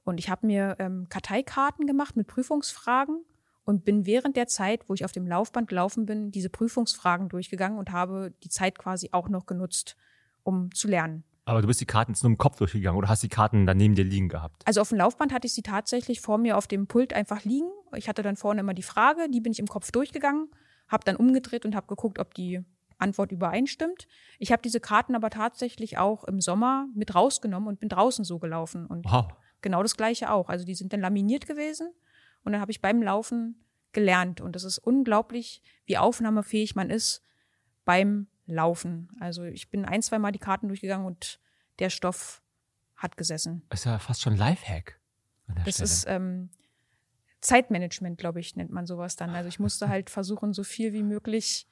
[0.04, 3.24] Und ich habe mir ähm, Karteikarten gemacht mit Prüfungsfragen
[3.66, 7.78] und bin während der Zeit, wo ich auf dem Laufband gelaufen bin, diese Prüfungsfragen durchgegangen
[7.80, 9.96] und habe die Zeit quasi auch noch genutzt,
[10.44, 11.24] um zu lernen.
[11.46, 13.96] Aber du bist die Karten jetzt nur im Kopf durchgegangen oder hast die Karten daneben
[13.96, 14.64] dir liegen gehabt?
[14.66, 17.70] Also auf dem Laufband hatte ich sie tatsächlich vor mir auf dem Pult einfach liegen.
[17.96, 20.50] Ich hatte dann vorne immer die Frage, die bin ich im Kopf durchgegangen,
[20.88, 22.64] habe dann umgedreht und habe geguckt, ob die
[22.98, 24.08] Antwort übereinstimmt.
[24.40, 28.40] Ich habe diese Karten aber tatsächlich auch im Sommer mit rausgenommen und bin draußen so
[28.40, 28.86] gelaufen.
[28.86, 29.28] Und Wow.
[29.62, 30.48] genau das gleiche auch.
[30.48, 31.90] Also die sind dann laminiert gewesen
[32.44, 34.42] und dann habe ich beim Laufen gelernt.
[34.42, 37.22] Und es ist unglaublich, wie aufnahmefähig man ist
[37.86, 39.10] beim Laufen.
[39.20, 41.40] Also ich bin ein, zwei Mal die Karten durchgegangen und
[41.80, 42.42] der Stoff
[42.96, 43.64] hat gesessen.
[43.72, 45.00] Ist ja fast schon Lifehack
[45.48, 45.86] an der Das Stelle.
[45.86, 46.50] ist ähm,
[47.42, 49.32] Zeitmanagement, glaube ich, nennt man sowas dann.
[49.32, 51.68] Also ich musste halt versuchen, so viel wie möglich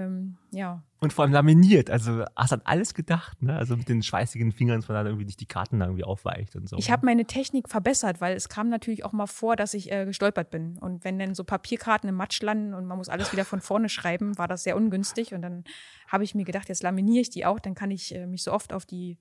[0.00, 0.82] ähm, ja.
[1.00, 1.90] Und vor allem laminiert.
[1.90, 3.56] Also hast an alles gedacht, ne?
[3.56, 6.68] Also mit den schweißigen Fingern, dass man dann irgendwie nicht die Karten irgendwie aufweicht und
[6.68, 6.76] so.
[6.76, 10.04] Ich habe meine Technik verbessert, weil es kam natürlich auch mal vor, dass ich äh,
[10.04, 10.78] gestolpert bin.
[10.78, 13.88] Und wenn dann so Papierkarten im Matsch landen und man muss alles wieder von vorne
[13.88, 15.32] schreiben, war das sehr ungünstig.
[15.32, 15.64] Und dann
[16.08, 18.52] habe ich mir gedacht, jetzt laminiere ich die auch, dann kann ich äh, mich so
[18.52, 19.18] oft auf die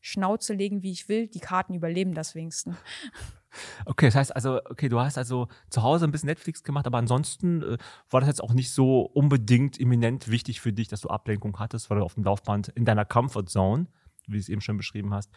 [0.00, 1.28] Schnauze legen, wie ich will.
[1.28, 2.76] Die Karten überleben das wenigstens.
[3.84, 6.98] Okay, das heißt also, okay, du hast also zu Hause ein bisschen Netflix gemacht, aber
[6.98, 11.08] ansonsten äh, war das jetzt auch nicht so unbedingt eminent wichtig für dich, dass du
[11.08, 13.86] Ablenkung hattest, weil du auf dem Laufband in deiner Comfort Zone,
[14.26, 15.30] wie du es eben schon beschrieben hast,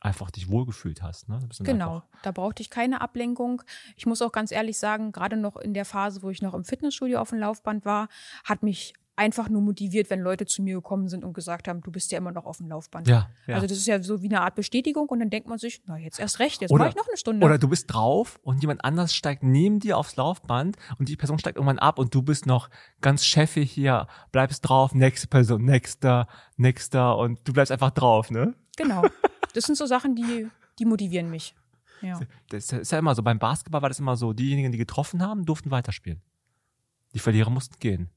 [0.00, 1.28] einfach dich wohlgefühlt hast.
[1.28, 1.40] Ne?
[1.60, 3.62] Genau, da brauchte ich keine Ablenkung.
[3.96, 6.64] Ich muss auch ganz ehrlich sagen, gerade noch in der Phase, wo ich noch im
[6.64, 8.08] Fitnessstudio auf dem Laufband war,
[8.44, 11.90] hat mich einfach nur motiviert, wenn Leute zu mir gekommen sind und gesagt haben, du
[11.90, 13.06] bist ja immer noch auf dem Laufband.
[13.06, 13.54] Ja, ja.
[13.54, 15.96] Also das ist ja so wie eine Art Bestätigung und dann denkt man sich, na
[15.96, 17.44] jetzt erst recht, jetzt mache ich noch eine Stunde.
[17.44, 21.38] Oder du bist drauf und jemand anders steigt neben dir aufs Laufband und die Person
[21.38, 26.26] steigt irgendwann ab und du bist noch ganz chefig hier, bleibst drauf, nächste Person, nächster,
[26.56, 28.54] nächster und du bleibst einfach drauf, ne?
[28.76, 29.04] Genau.
[29.54, 30.48] Das sind so Sachen, die,
[30.80, 31.54] die motivieren mich.
[32.00, 32.18] Ja.
[32.48, 33.22] Das ist ja immer so.
[33.22, 36.20] Beim Basketball war das immer so, diejenigen, die getroffen haben, durften weiterspielen.
[37.14, 38.10] Die Verlierer mussten gehen.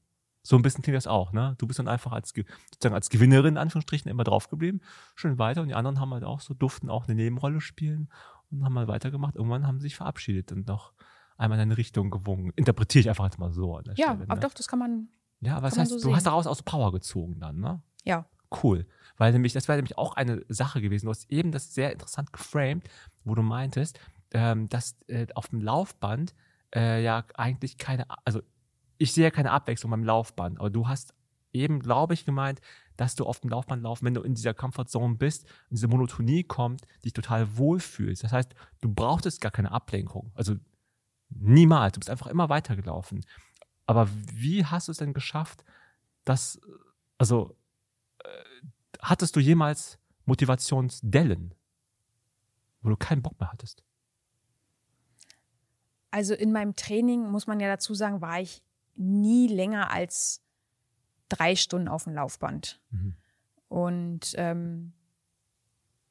[0.48, 1.56] So ein bisschen klingt das auch, ne?
[1.58, 4.80] Du bist dann einfach als, sozusagen als Gewinnerin, in Anführungsstrichen, immer draufgeblieben,
[5.14, 8.08] schön weiter und die anderen haben halt auch so, durften auch eine Nebenrolle spielen
[8.50, 9.36] und haben mal weitergemacht.
[9.36, 10.94] Irgendwann haben sie sich verabschiedet und noch
[11.36, 12.54] einmal in eine Richtung gewungen.
[12.56, 14.24] Interpretiere ich einfach jetzt mal so ja, Stelle.
[14.26, 14.40] Aber ne?
[14.40, 15.08] doch, das kann man.
[15.42, 17.82] Ja, aber das heißt, so du hast daraus aus Power gezogen dann, ne?
[18.04, 18.24] Ja.
[18.62, 18.86] Cool.
[19.18, 21.04] Weil nämlich, das wäre nämlich auch eine Sache gewesen.
[21.04, 22.88] Du hast eben das sehr interessant geframed,
[23.24, 26.34] wo du meintest, ähm, dass äh, auf dem Laufband
[26.74, 28.40] äh, ja eigentlich keine, also
[28.98, 31.14] ich sehe ja keine Abwechslung beim Laufband, aber du hast
[31.52, 32.60] eben, glaube ich, gemeint,
[32.96, 36.42] dass du auf dem Laufband laufen, wenn du in dieser Comfortzone bist, in diese Monotonie
[36.42, 38.24] kommt, dich total wohlfühlst.
[38.24, 40.32] Das heißt, du brauchtest gar keine Ablenkung.
[40.34, 40.56] Also
[41.30, 41.92] niemals.
[41.94, 43.24] Du bist einfach immer weitergelaufen.
[43.86, 45.64] Aber wie hast du es denn geschafft,
[46.24, 46.60] dass,
[47.16, 47.56] also,
[48.18, 48.28] äh,
[49.00, 51.54] hattest du jemals Motivationsdellen,
[52.82, 53.82] wo du keinen Bock mehr hattest?
[56.10, 58.62] Also in meinem Training, muss man ja dazu sagen, war ich
[58.98, 60.42] nie länger als
[61.28, 62.80] drei Stunden auf dem Laufband.
[62.90, 63.14] Mhm.
[63.68, 64.92] Und ähm,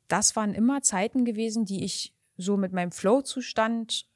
[0.07, 4.07] das waren immer Zeiten gewesen, die ich so mit meinem Flow-Zustand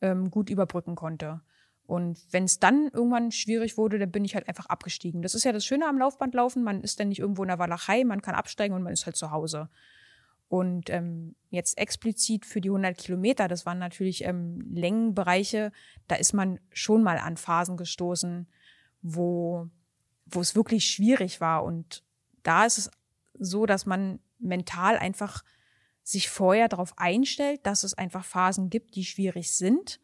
[0.00, 1.40] ähm, gut überbrücken konnte.
[1.86, 5.22] Und wenn es dann irgendwann schwierig wurde, dann bin ich halt einfach abgestiegen.
[5.22, 6.62] Das ist ja das Schöne am Laufbandlaufen.
[6.62, 9.16] Man ist dann nicht irgendwo in der Walachei, man kann absteigen und man ist halt
[9.16, 9.68] zu Hause.
[10.48, 15.72] Und ähm, jetzt explizit für die 100 Kilometer, das waren natürlich ähm, Längenbereiche,
[16.06, 18.48] da ist man schon mal an Phasen gestoßen,
[19.02, 19.68] wo,
[20.24, 21.64] wo es wirklich schwierig war.
[21.64, 22.02] Und
[22.42, 22.90] da ist es
[23.38, 25.44] so, dass man mental einfach
[26.02, 30.00] sich vorher darauf einstellt, dass es einfach Phasen gibt, die schwierig sind.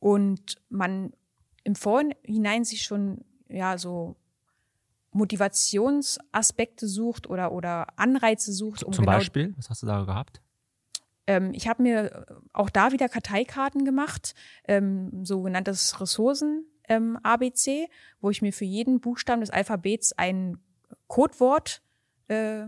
[0.00, 1.12] Und man
[1.62, 4.16] im Vorhinein sich schon ja so
[5.12, 8.84] Motivationsaspekte sucht oder, oder Anreize sucht.
[8.84, 10.42] Um Zum genau Beispiel, was hast du da gehabt?
[11.26, 14.34] Ähm, ich habe mir auch da wieder Karteikarten gemacht,
[14.66, 17.88] ähm, sogenanntes Ressourcen-ABC, ähm,
[18.20, 20.58] wo ich mir für jeden Buchstaben des Alphabets ein
[21.06, 21.82] Codewort
[22.28, 22.66] äh,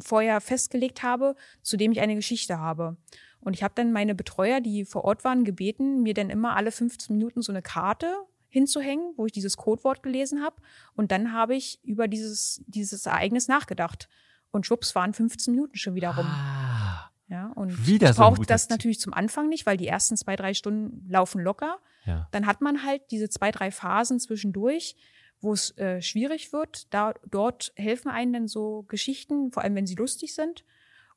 [0.00, 2.96] vorher festgelegt habe, zu dem ich eine Geschichte habe.
[3.40, 6.72] Und ich habe dann meine Betreuer, die vor Ort waren, gebeten, mir dann immer alle
[6.72, 8.14] 15 Minuten so eine Karte
[8.48, 10.56] hinzuhängen, wo ich dieses Codewort gelesen habe.
[10.94, 14.08] Und dann habe ich über dieses, dieses Ereignis nachgedacht.
[14.50, 16.26] Und schwupps waren 15 Minuten schon wieder rum.
[16.26, 20.16] Ah, ja, und wieder ich so brauche das natürlich zum Anfang nicht, weil die ersten
[20.16, 21.78] zwei, drei Stunden laufen locker.
[22.04, 22.28] Ja.
[22.30, 24.96] Dann hat man halt diese zwei, drei Phasen zwischendurch,
[25.40, 26.92] wo es äh, schwierig wird.
[26.94, 30.64] Da, dort helfen einem dann so Geschichten, vor allem wenn sie lustig sind.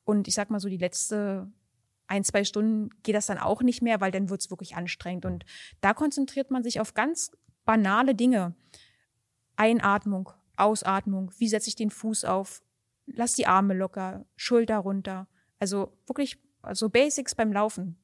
[0.04, 1.50] Und ich sag mal so, die letzte
[2.10, 5.24] ein, zwei Stunden geht das dann auch nicht mehr, weil dann wird es wirklich anstrengend.
[5.24, 5.44] Und
[5.80, 7.30] da konzentriert man sich auf ganz
[7.64, 8.54] banale Dinge.
[9.56, 12.62] Einatmung, Ausatmung, wie setze ich den Fuß auf,
[13.06, 15.28] lass die Arme locker, Schulter runter.
[15.60, 17.96] Also wirklich, also Basics beim Laufen.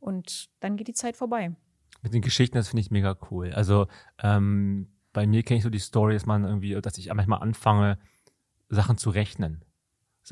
[0.00, 1.56] Und dann geht die Zeit vorbei.
[2.02, 3.52] Mit den Geschichten, das finde ich mega cool.
[3.52, 3.86] Also
[4.22, 7.98] ähm, bei mir kenne ich so die Story, dass man irgendwie, dass ich manchmal anfange,
[8.68, 9.64] Sachen zu rechnen.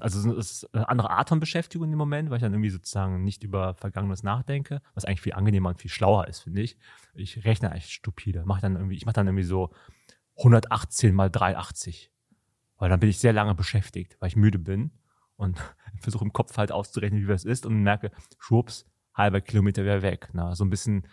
[0.01, 3.23] Also es ist eine andere Art von Beschäftigung im Moment, weil ich dann irgendwie sozusagen
[3.23, 6.77] nicht über Vergangenes nachdenke, was eigentlich viel angenehmer und viel schlauer ist, finde ich.
[7.15, 8.43] Ich rechne eigentlich stupide.
[8.45, 9.71] Mach dann irgendwie, ich mache dann irgendwie so
[10.39, 12.11] 118 mal 380.
[12.77, 14.91] Weil dann bin ich sehr lange beschäftigt, weil ich müde bin
[15.37, 15.61] und
[16.01, 20.29] versuche im Kopf halt auszurechnen, wie das ist und merke, schwupps, halber Kilometer wäre weg.
[20.33, 21.07] Na, so ein bisschen.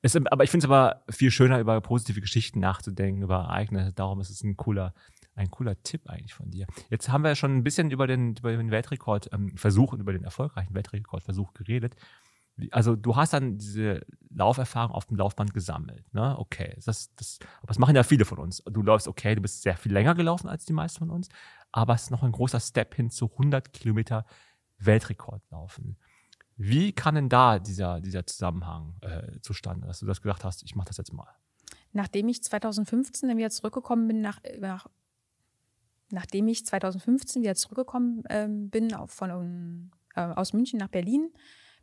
[0.00, 3.92] Ist, aber ich finde es aber viel schöner, über positive Geschichten nachzudenken, über Ereignisse.
[3.92, 4.94] Darum ist es ein cooler,
[5.34, 6.66] ein cooler Tipp eigentlich von dir.
[6.90, 10.12] Jetzt haben wir ja schon ein bisschen über den, über den Weltrekord ähm, und über
[10.12, 11.96] den erfolgreichen Weltrekordversuch geredet.
[12.70, 16.38] Also du hast dann diese Lauferfahrung auf dem Laufband gesammelt, ne?
[16.38, 18.62] Okay, das, das, aber das machen ja viele von uns.
[18.66, 21.28] Du läufst, okay, du bist sehr viel länger gelaufen als die meisten von uns,
[21.72, 24.26] aber es ist noch ein großer Step hin zu 100 Kilometer
[24.78, 25.96] Weltrekord laufen.
[26.56, 30.74] Wie kann denn da dieser, dieser Zusammenhang äh, zustande, dass du das gedacht hast, ich
[30.74, 31.28] mache das jetzt mal?
[31.92, 34.86] Nachdem ich 2015 dann wieder zurückgekommen bin, nach, nach,
[36.12, 41.30] nachdem ich 2015 wieder zurückgekommen ähm, bin auf, von, äh, aus München nach Berlin,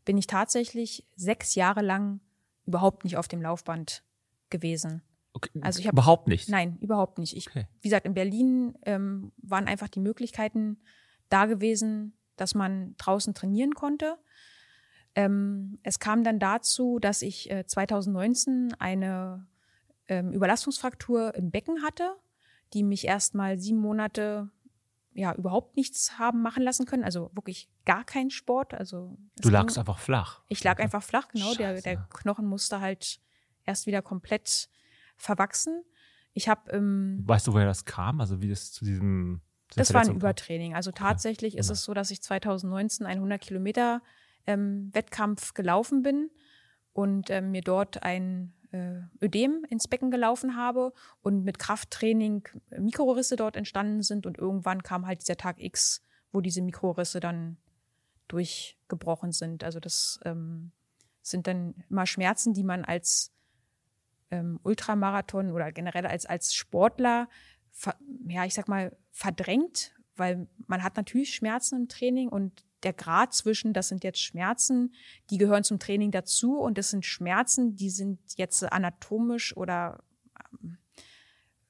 [0.05, 2.19] bin ich tatsächlich sechs Jahre lang
[2.65, 4.03] überhaupt nicht auf dem Laufband
[4.49, 5.01] gewesen.
[5.33, 6.49] Okay, Also ich hab- überhaupt nicht.
[6.49, 7.35] Nein, überhaupt nicht.
[7.35, 7.67] Ich, Okay.
[7.81, 10.77] Wie gesagt, in Berlin ähm, waren einfach die Möglichkeiten
[11.29, 14.17] da gewesen, dass man draußen trainieren konnte.
[15.15, 19.47] Ähm, es kam dann dazu, dass ich äh, 2019 eine
[20.07, 22.15] ähm, Überlastungsfraktur im Becken hatte,
[22.73, 24.49] die mich erst mal sieben Monate
[25.13, 28.73] ja überhaupt nichts haben machen lassen können, also wirklich gar keinen Sport.
[28.73, 30.41] Also Du ging- lagst einfach flach.
[30.47, 31.53] ich lag einfach flach, genau.
[31.55, 33.19] Der, der Knochen musste halt
[33.65, 34.69] erst wieder komplett
[35.17, 35.83] verwachsen.
[36.33, 38.21] Ich habe ähm, Weißt du, woher das kam?
[38.21, 39.41] Also wie das zu diesem
[39.75, 40.15] das war ein?
[40.15, 40.73] Übertraining.
[40.75, 41.73] Also tatsächlich ist Ja.
[41.73, 44.01] es so, dass ich 2019 einen 100 Kilometer
[44.47, 46.29] ähm, Wettkampf gelaufen bin
[46.93, 52.47] und ähm, mir dort ein äh, Ödem ins Becken gelaufen habe und mit Krafttraining
[52.77, 57.57] Mikrorisse dort entstanden sind und irgendwann kam halt dieser Tag X, wo diese Mikrorisse dann
[58.27, 59.63] durchgebrochen sind.
[59.63, 60.71] Also das ähm,
[61.21, 63.33] sind dann immer Schmerzen, die man als
[64.31, 67.27] ähm, Ultramarathon oder generell als, als Sportler,
[68.27, 73.33] ja, ich sag mal, verdrängt, weil man hat natürlich Schmerzen im Training und der Grad
[73.33, 74.93] zwischen, das sind jetzt Schmerzen,
[75.29, 80.01] die gehören zum Training dazu und das sind Schmerzen, die sind jetzt anatomisch oder
[80.61, 80.77] ähm,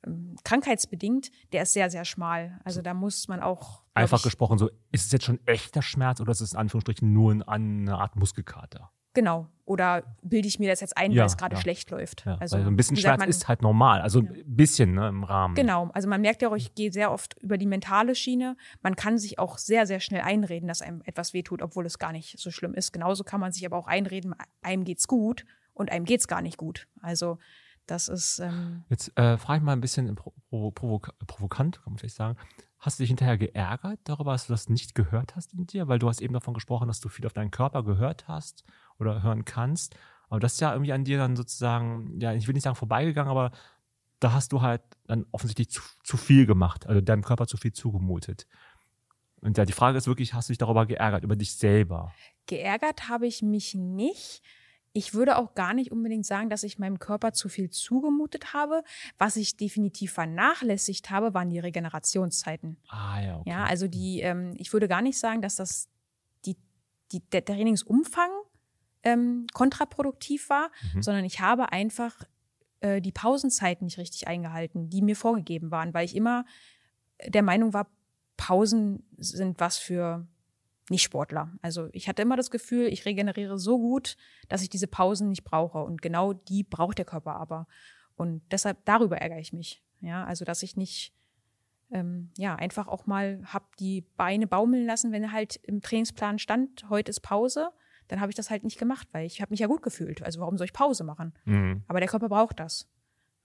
[0.05, 2.59] ähm, krankheitsbedingt, der ist sehr, sehr schmal.
[2.63, 6.21] Also da muss man auch Einfach ich, gesprochen, so, ist es jetzt schon echter Schmerz
[6.21, 8.91] oder ist es in Anführungsstrichen nur ein- eine Art Muskelkater?
[9.13, 9.47] Genau.
[9.65, 11.61] Oder bilde ich mir das jetzt ein, Ja, weil es gerade ja.
[11.61, 12.25] schlecht läuft.
[12.25, 14.01] Ja, also ein bisschen gesagt, Schmerz man- ist halt normal.
[14.01, 14.29] Also Ja.
[14.31, 15.53] ein bisschen ne, im Rahmen.
[15.55, 18.57] Genau, also man merkt ja auch, ich gehe sehr oft über die mentale Schiene.
[18.81, 22.11] Man kann sich auch sehr, sehr schnell einreden, dass einem etwas wehtut, obwohl es gar
[22.11, 22.91] nicht so schlimm ist.
[22.93, 24.33] Genauso kann man sich aber auch einreden,
[24.63, 26.87] einem geht's gut und einem geht's gar nicht gut.
[27.01, 27.37] Also
[27.85, 31.93] das ist ähm, Jetzt äh, frage ich mal ein bisschen pro provo provoka provokant, kann
[31.93, 32.37] man vielleicht sagen.
[32.79, 35.87] Hast du dich hinterher geärgert darüber, dass du das nicht gehört hast in dir?
[35.89, 38.63] Weil du hast eben davon gesprochen, dass du viel auf deinen Körper gehört hast
[38.99, 39.95] oder hören kannst.
[40.29, 43.31] Aber das ist ja irgendwie an dir dann sozusagen, ja, ich will nicht sagen vorbeigegangen,
[43.31, 43.51] aber
[44.19, 47.73] da hast du halt dann offensichtlich zu, zu viel gemacht, also deinem Körper zu viel
[47.73, 48.47] zugemutet.
[49.41, 52.11] Und ja, die Frage ist wirklich, hast du dich darüber geärgert, über dich selber?
[52.49, 54.41] geärgert habe ich mich nicht.
[54.91, 58.83] Ich würde auch gar nicht unbedingt sagen, dass ich meinem Körper zu viel zugemutet habe.
[59.17, 62.77] Was ich definitiv vernachlässigt habe, waren die Regenerationszeiten.
[62.89, 63.49] Ah ja, okay.
[63.49, 65.89] Ja, also die, ähm, ich würde gar nicht sagen, dass das
[66.45, 66.57] die,
[67.11, 68.31] die, der Trainingsumfang
[69.03, 71.01] ähm, kontraproduktiv war, Mhm.
[71.01, 72.23] sondern ich habe einfach
[72.81, 76.45] äh, die Pausenzeiten nicht richtig eingehalten, die mir vorgegeben waren, weil ich immer
[77.27, 77.87] der Meinung war,
[78.37, 80.25] Pausen sind was für
[80.89, 81.51] Nicht-Sportler.
[81.61, 84.15] Also ich hatte immer das Gefühl, ich regeneriere so gut,
[84.47, 85.79] dass ich diese Pausen nicht brauche.
[85.79, 87.67] Und genau die braucht der Körper aber.
[88.15, 89.83] Und deshalb darüber ärgere ich mich.
[90.01, 91.13] Ja, also dass ich nicht
[91.91, 96.89] ähm, ja, einfach auch mal hab die Beine baumeln lassen, wenn halt im Trainingsplan stand,
[96.89, 97.71] heute ist Pause,
[98.09, 100.21] dann habe ich das halt nicht gemacht, weil ich habe mich ja gut gefühlt.
[100.23, 101.33] Also warum soll ich Pause machen?
[101.45, 101.83] Mhm.
[101.87, 102.89] Aber der Körper braucht das.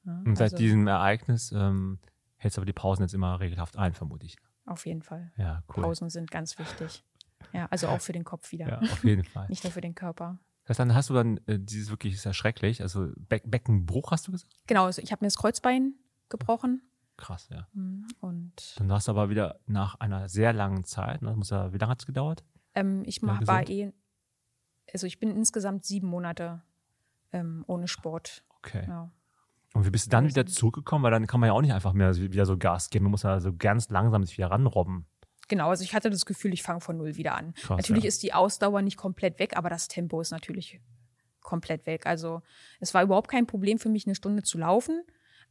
[0.04, 1.98] Ja, Und seit also diesem Ereignis ähm,
[2.36, 4.36] hältst du aber die Pausen jetzt immer regelhaft ein, vermute ich.
[4.66, 5.32] auf jeden Fall.
[5.36, 5.84] Ja, cool.
[5.84, 7.04] Pausen sind ganz wichtig.
[7.52, 8.68] Ja, also auch für den Kopf wieder.
[8.68, 9.46] Ja, auf jeden Fall.
[9.48, 10.38] Nicht nur für den Körper.
[10.64, 14.26] Das heißt, dann hast du dann äh, dieses wirklich sehr schrecklich, also Be Beckenbruch hast
[14.26, 14.52] du gesagt?
[14.66, 15.94] Genau, also ich habe mir das Kreuzbein
[16.30, 16.82] gebrochen
[17.16, 17.68] Krass, ja.
[17.72, 21.72] Mhm, und Dann warst du aber wieder nach einer sehr langen Zeit, ne, muss ja,
[21.72, 22.44] wie lange hat es gedauert?
[22.74, 23.92] ähm, ich mach, war eh,
[24.92, 26.62] also ich bin insgesamt sieben Monate
[27.32, 28.44] ähm, ohne Sport.
[28.58, 28.84] Okay.
[28.86, 29.10] Ja.
[29.74, 31.02] Und wie bist du dann wieder zurückgekommen?
[31.02, 33.04] Weil dann kann man ja auch nicht einfach mehr wieder so Gas geben.
[33.04, 35.06] Man muss ja so ganz langsam sich wieder ranrobben.
[35.48, 37.52] Genau, also ich hatte das Gefühl, ich fange von null wieder an.
[37.54, 38.08] Krass, natürlich ja.
[38.08, 40.80] ist die Ausdauer nicht komplett weg, aber das Tempo ist natürlich
[41.40, 42.06] komplett weg.
[42.06, 42.40] Also
[42.80, 45.02] es war überhaupt kein Problem für mich, eine Stunde zu laufen.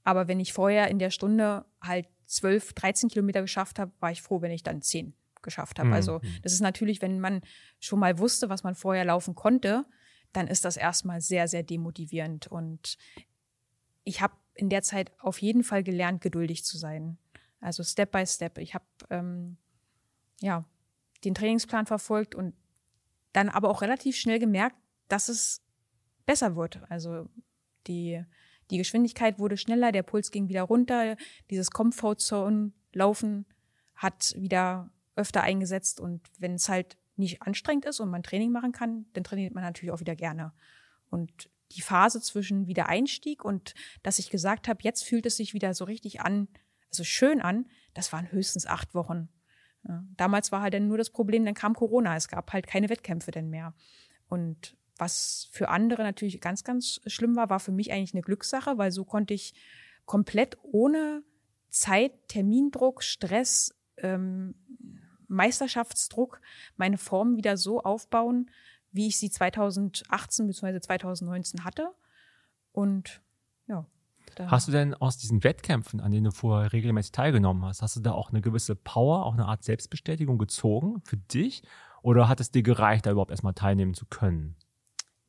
[0.03, 4.21] Aber wenn ich vorher in der Stunde halt 12, 13 Kilometer geschafft habe, war ich
[4.21, 5.13] froh, wenn ich dann 10
[5.43, 5.89] geschafft habe.
[5.89, 5.93] Mhm.
[5.93, 7.41] Also das ist natürlich, wenn man
[7.79, 9.85] schon mal wusste, was man vorher laufen konnte,
[10.31, 12.47] dann ist das erstmal sehr, sehr demotivierend.
[12.47, 12.97] Und
[14.03, 17.17] ich habe in der Zeit auf jeden Fall gelernt, geduldig zu sein.
[17.59, 18.57] Also Step by Step.
[18.57, 19.57] Ich habe ähm,
[20.41, 20.65] ja
[21.23, 22.53] den Trainingsplan verfolgt und
[23.31, 24.75] dann aber auch relativ schnell gemerkt,
[25.07, 25.61] dass es
[26.25, 26.81] besser wird.
[26.89, 27.29] Also
[27.87, 28.23] die,
[28.69, 31.15] die Geschwindigkeit wurde schneller, der Puls ging wieder runter,
[31.49, 33.45] dieses Comfort Zone Laufen
[33.95, 38.71] hat wieder öfter eingesetzt und wenn es halt nicht anstrengend ist und man Training machen
[38.71, 40.53] kann, dann trainiert man natürlich auch wieder gerne.
[41.09, 45.73] Und die Phase zwischen Wiedereinstieg und dass ich gesagt habe, jetzt fühlt es sich wieder
[45.73, 46.47] so richtig an,
[46.89, 49.29] also schön an, das waren höchstens acht Wochen.
[49.87, 52.89] Ja, damals war halt dann nur das Problem, dann kam Corona, es gab halt keine
[52.89, 53.73] Wettkämpfe denn mehr.
[54.27, 58.77] Und was für andere natürlich ganz, ganz schlimm war, war für mich eigentlich eine Glückssache,
[58.77, 59.53] weil so konnte ich
[60.05, 61.23] komplett ohne
[61.69, 64.55] Zeit, Termindruck, Stress, ähm,
[65.33, 66.41] Meisterschaftsdruck
[66.77, 68.49] meine Form wieder so aufbauen,
[68.91, 70.79] wie ich sie 2018 bzw.
[70.79, 71.89] 2019 hatte.
[72.71, 73.21] Und
[73.67, 73.85] ja.
[74.39, 77.99] Hast du denn aus diesen Wettkämpfen, an denen du vorher regelmäßig teilgenommen hast, hast du
[77.99, 81.63] da auch eine gewisse Power, auch eine Art Selbstbestätigung gezogen für dich?
[82.01, 84.55] Oder hat es dir gereicht, da überhaupt erstmal teilnehmen zu können?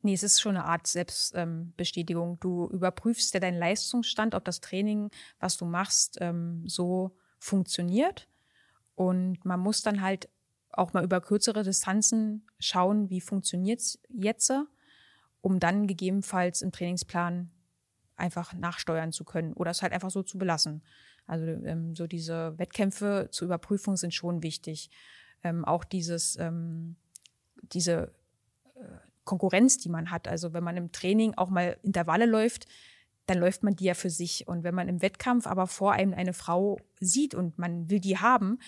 [0.01, 2.33] Nee, es ist schon eine Art Selbstbestätigung.
[2.33, 8.27] Ähm, du überprüfst ja deinen Leistungsstand, ob das Training, was du machst, ähm, so funktioniert.
[8.95, 10.29] Und man muss dann halt
[10.71, 14.51] auch mal über kürzere Distanzen schauen, wie funktioniert es jetzt,
[15.41, 17.51] um dann gegebenenfalls im Trainingsplan
[18.15, 20.83] einfach nachsteuern zu können oder es halt einfach so zu belassen.
[21.27, 24.89] Also ähm, so diese Wettkämpfe zur Überprüfung sind schon wichtig.
[25.43, 26.95] Ähm, auch dieses, ähm,
[27.61, 28.13] diese
[28.75, 28.85] äh,
[29.23, 30.27] Konkurrenz, die man hat.
[30.27, 32.67] Also wenn man im Training auch mal Intervalle läuft,
[33.25, 34.47] dann läuft man die ja für sich.
[34.47, 38.17] Und wenn man im Wettkampf aber vor einem eine Frau sieht und man will die
[38.17, 38.59] haben,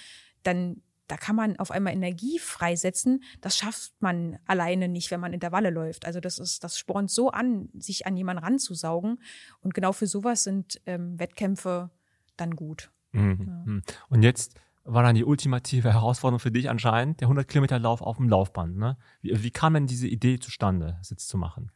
[0.44, 3.24] dann da kann man auf einmal Energie freisetzen.
[3.40, 6.06] Das schafft man alleine nicht, wenn man Intervalle läuft.
[6.06, 9.22] Also das ist, das spornt so an, sich an jemanden ranzusaugen.
[9.62, 11.90] Und genau für sowas sind ähm, Wettkämpfe
[12.36, 12.92] dann gut.
[13.14, 13.46] Mhm.
[13.48, 13.64] Ja.
[13.66, 13.84] Mhm.
[14.10, 18.18] Und jetzt war dann die ultimative Herausforderung für dich anscheinend, der 100 Kilometer Lauf auf
[18.18, 18.78] dem Laufband.
[18.78, 18.98] Ne?
[19.22, 21.72] Wie, wie kam denn diese Idee zustande, das jetzt zu machen?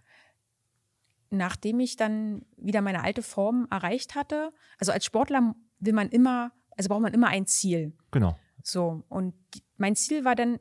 [1.31, 6.51] Nachdem ich dann wieder meine alte Form erreicht hatte, also als Sportler will man immer,
[6.77, 7.97] also braucht man immer ein Ziel.
[8.11, 8.37] Genau.
[8.61, 10.59] So, und die, mein Ziel war dann,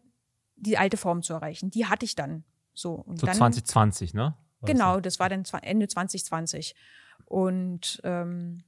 [0.56, 1.70] die alte Form zu erreichen.
[1.70, 2.44] Die hatte ich dann.
[2.72, 4.36] So, und so dann, 2020, ne?
[4.60, 6.74] War genau, das, das war dann Ende 2020.
[7.24, 8.62] Und ähm,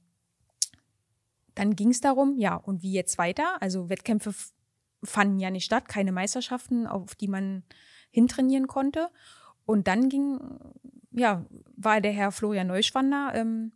[1.55, 3.61] dann ging es darum, ja, und wie jetzt weiter?
[3.61, 4.33] Also Wettkämpfe
[5.03, 7.63] fanden ja nicht statt, keine Meisterschaften, auf die man
[8.09, 9.09] hintrainieren konnte.
[9.65, 10.39] Und dann ging,
[11.11, 11.45] ja,
[11.75, 13.71] war der Herr Florian Neuschwander ähm,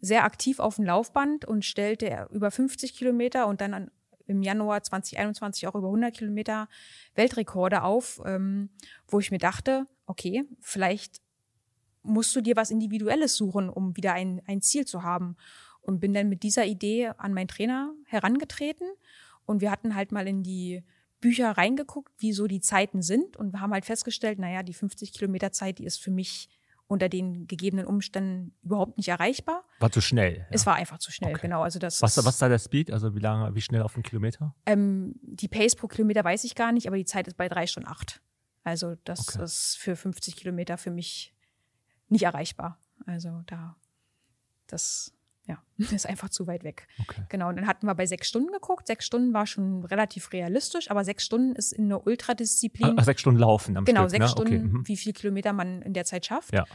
[0.00, 3.90] sehr aktiv auf dem Laufband und stellte über 50 Kilometer und dann an,
[4.26, 6.68] im Januar 2021 auch über 100 Kilometer
[7.14, 8.68] Weltrekorde auf, ähm,
[9.08, 11.20] wo ich mir dachte, okay, vielleicht
[12.02, 15.36] musst du dir was Individuelles suchen, um wieder ein, ein Ziel zu haben.
[15.80, 18.86] Und bin dann mit dieser Idee an meinen Trainer herangetreten.
[19.46, 20.82] Und wir hatten halt mal in die
[21.20, 25.12] Bücher reingeguckt, wie so die Zeiten sind und wir haben halt festgestellt, naja, die 50
[25.12, 26.48] Kilometer Zeit, die ist für mich
[26.86, 29.64] unter den gegebenen Umständen überhaupt nicht erreichbar.
[29.78, 30.38] War zu schnell.
[30.38, 30.46] Ja.
[30.50, 31.42] Es war einfach zu schnell, okay.
[31.42, 31.62] genau.
[31.62, 32.90] Also das was, was da der Speed?
[32.90, 34.54] Also wie lange, wie schnell auf einen Kilometer?
[34.64, 37.66] Ähm, die Pace pro Kilometer weiß ich gar nicht, aber die Zeit ist bei drei
[37.66, 38.22] Stunden acht.
[38.64, 39.44] Also das okay.
[39.44, 41.34] ist für 50 Kilometer für mich
[42.08, 42.80] nicht erreichbar.
[43.06, 43.76] Also da,
[44.66, 45.12] das
[45.48, 46.86] ja, ist einfach zu weit weg.
[47.00, 47.22] Okay.
[47.28, 48.86] Genau, und dann hatten wir bei sechs Stunden geguckt.
[48.86, 52.94] Sechs Stunden war schon relativ realistisch, aber sechs Stunden ist in einer Ultradisziplin.
[52.96, 54.28] Ach, sechs Stunden laufen am Genau, Stück, sechs ne?
[54.28, 54.62] Stunden, okay.
[54.62, 54.88] mhm.
[54.88, 56.52] wie viel Kilometer man in der Zeit schafft.
[56.52, 56.66] Ja.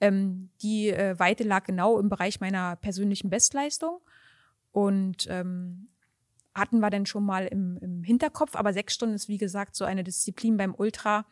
[0.00, 4.00] Ähm, die äh, Weite lag genau im Bereich meiner persönlichen Bestleistung.
[4.72, 5.88] Und ähm,
[6.54, 9.84] hatten wir dann schon mal im, im Hinterkopf, aber sechs Stunden ist, wie gesagt, so
[9.84, 11.24] eine Disziplin beim Ultra,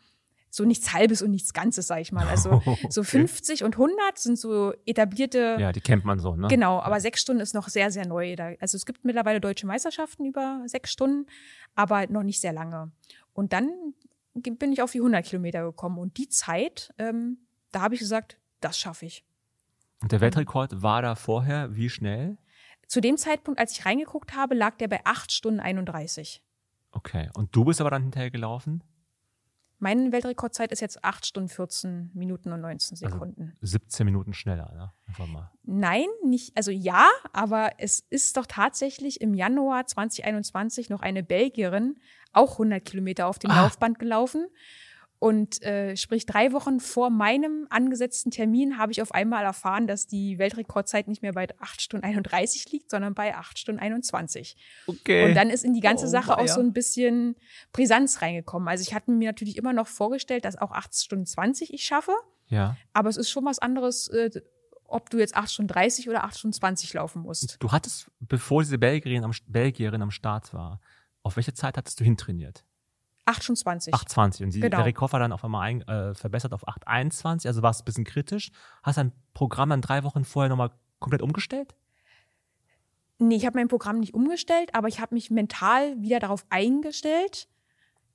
[0.50, 2.26] so nichts Halbes und nichts Ganzes, sag ich mal.
[2.26, 2.86] Also okay.
[2.90, 5.56] so 50 und 100 sind so etablierte.
[5.58, 6.48] Ja, die kennt man so, ne?
[6.48, 8.36] Genau, aber sechs Stunden ist noch sehr, sehr neu.
[8.60, 11.26] also es gibt mittlerweile deutsche Meisterschaften über sechs Stunden,
[11.74, 12.90] aber noch nicht sehr lange.
[13.32, 13.70] Und dann
[14.34, 17.38] bin ich auf die 100 Kilometer gekommen und die Zeit, ähm,
[17.72, 19.24] da habe ich gesagt, das schaffe ich.
[20.02, 22.38] Und der Weltrekord war da vorher wie schnell?
[22.86, 26.42] Zu dem Zeitpunkt, als ich reingeguckt habe, lag der bei 8 Stunden 31.
[26.92, 28.82] Okay, und du bist aber dann hinterher gelaufen?
[29.80, 33.56] Meine Weltrekordzeit ist jetzt 8 Stunden 14 Minuten und 19 also Sekunden.
[33.62, 34.92] Also 17 Minuten schneller, ne?
[35.08, 35.50] Einfach mal.
[35.64, 41.98] Nein, nicht, also ja, aber es ist doch tatsächlich im Januar 2021 noch eine Belgierin,
[42.32, 43.62] auch 100 Kilometer auf dem ah.
[43.62, 44.46] Laufband gelaufen.
[45.20, 50.06] Und äh, sprich, drei Wochen vor meinem angesetzten Termin habe ich auf einmal erfahren, dass
[50.06, 54.56] die Weltrekordzeit nicht mehr bei 8 Stunden 31 liegt, sondern bei 8 Stunden 21.
[54.86, 55.26] Okay.
[55.26, 57.36] Und dann ist in die ganze oh, Sache auch so ein bisschen
[57.70, 58.66] Brisanz reingekommen.
[58.66, 62.12] Also ich hatte mir natürlich immer noch vorgestellt, dass auch 8 Stunden 20 ich schaffe.
[62.48, 62.78] Ja.
[62.94, 64.30] Aber es ist schon was anderes, äh,
[64.84, 67.58] ob du jetzt 8 Stunden 30 oder 8 Stunden 20 laufen musst.
[67.60, 70.80] Du hattest, bevor diese Belgierin am, Belgierin am Start war,
[71.22, 72.64] auf welche Zeit hattest du hintrainiert?
[73.30, 73.94] 28.
[73.94, 74.44] 8,20.
[74.44, 74.76] Und die, genau.
[74.78, 77.46] der Rekord war dann auf einmal ein, äh, verbessert auf 8,21.
[77.46, 78.50] Also war es ein bisschen kritisch.
[78.82, 81.74] Hast dein Programm dann drei Wochen vorher nochmal komplett umgestellt?
[83.18, 87.48] Nee, ich habe mein Programm nicht umgestellt, aber ich habe mich mental wieder darauf eingestellt,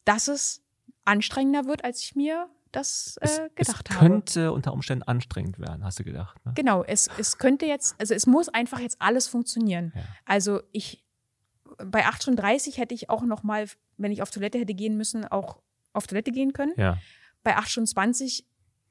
[0.04, 0.64] dass es
[1.04, 4.08] anstrengender wird, als ich mir das äh, Es, gedacht es habe.
[4.08, 6.44] könnte unter Umständen anstrengend werden, hast du gedacht.
[6.46, 6.54] Ne?
[6.56, 9.94] Genau, es, es könnte jetzt, also es muss einfach jetzt alles funktionieren.
[9.96, 10.02] Ja.
[10.26, 11.04] Also ich,
[11.78, 13.68] bei 8.30 hätte ich auch noch mal,
[13.98, 15.62] wenn ich auf Toilette hätte gehen müssen, auch
[15.94, 16.74] auf Toilette gehen können.
[16.78, 16.98] Ja.
[17.44, 18.44] Bei 8.20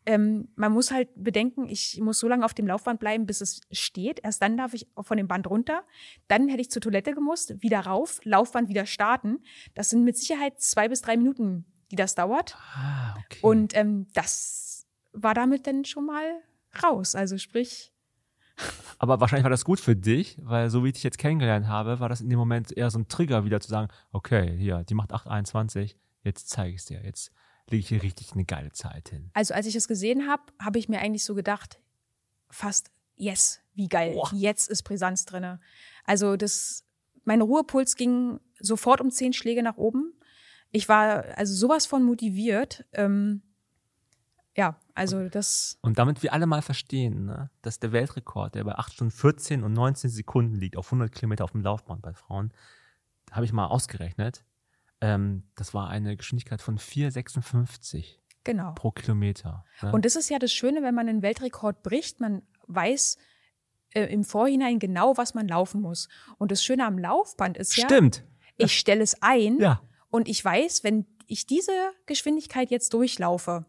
[0.06, 3.62] ähm, man muss halt bedenken, ich muss so lange auf dem Laufband bleiben, bis es
[3.70, 4.20] steht.
[4.22, 5.82] Erst dann darf ich von dem Band runter.
[6.28, 9.38] Dann hätte ich zur Toilette gemusst, wieder rauf, Laufband wieder starten.
[9.74, 12.56] Das sind mit Sicherheit zwei bis drei Minuten, die das dauert.
[12.74, 13.38] Ah, okay.
[13.40, 16.42] Und ähm, das war damit dann schon mal
[16.82, 17.14] raus.
[17.14, 17.93] Also sprich,
[18.98, 22.00] Aber wahrscheinlich war das gut für dich, weil so wie ich dich jetzt kennengelernt habe,
[22.00, 24.94] war das in dem Moment eher so ein Trigger, wieder zu sagen, okay, hier, die
[24.94, 27.02] macht 8,21, jetzt zeige ich es dir.
[27.04, 27.32] Jetzt
[27.68, 29.30] lege ich hier richtig eine geile Zeit hin.
[29.34, 31.80] Also als ich es gesehen habe, habe ich mir eigentlich so gedacht,
[32.48, 34.30] fast, yes, wie geil, Boah.
[34.32, 35.60] jetzt ist Brisanz drinne.
[36.04, 36.84] Also das,
[37.24, 40.12] mein Ruhepuls ging sofort um zehn Schläge nach oben.
[40.70, 42.84] Ich war also sowas von motiviert.
[42.92, 43.42] Ähm,
[44.56, 48.74] ja, also das, Und damit wir alle mal verstehen, ne, dass der Weltrekord, der bei
[48.76, 52.52] 8 Stunden 14 und 19 Sekunden liegt, auf 100 Kilometer auf dem Laufband bei Frauen,
[53.32, 54.44] habe ich mal ausgerechnet,
[55.00, 58.72] ähm, das war eine Geschwindigkeit von 4,56 genau.
[58.72, 59.64] pro Kilometer.
[59.82, 59.92] Ne?
[59.92, 63.18] Und das ist ja das Schöne, wenn man einen Weltrekord bricht, man weiß
[63.90, 66.08] äh, im Vorhinein genau, was man laufen muss.
[66.38, 68.24] Und das Schöne am Laufband ist ja, Stimmt.
[68.56, 69.82] ich stelle es ein Ja.
[70.10, 71.72] und ich weiß, wenn ich diese
[72.06, 73.66] Geschwindigkeit jetzt durchlaufe,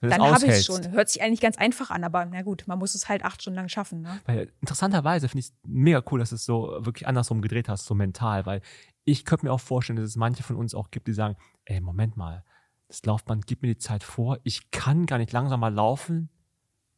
[0.00, 0.66] dann es habe ich aushältst.
[0.66, 0.92] schon.
[0.92, 3.56] Hört sich eigentlich ganz einfach an, aber na gut, man muss es halt acht Stunden
[3.56, 4.02] lang schaffen.
[4.02, 4.20] Ne?
[4.26, 7.84] Weil interessanterweise finde ich es mega cool, dass du es so wirklich andersrum gedreht hast,
[7.84, 8.60] so mental, weil
[9.04, 11.80] ich könnte mir auch vorstellen, dass es manche von uns auch gibt, die sagen, ey,
[11.80, 12.44] Moment mal,
[12.88, 16.30] das Laufband gibt mir die Zeit vor, ich kann gar nicht langsamer laufen,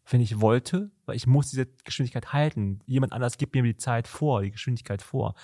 [0.09, 2.80] wenn ich wollte, weil ich muss diese Geschwindigkeit halten.
[2.86, 5.34] Jemand anders gibt mir die Zeit vor, die Geschwindigkeit vor.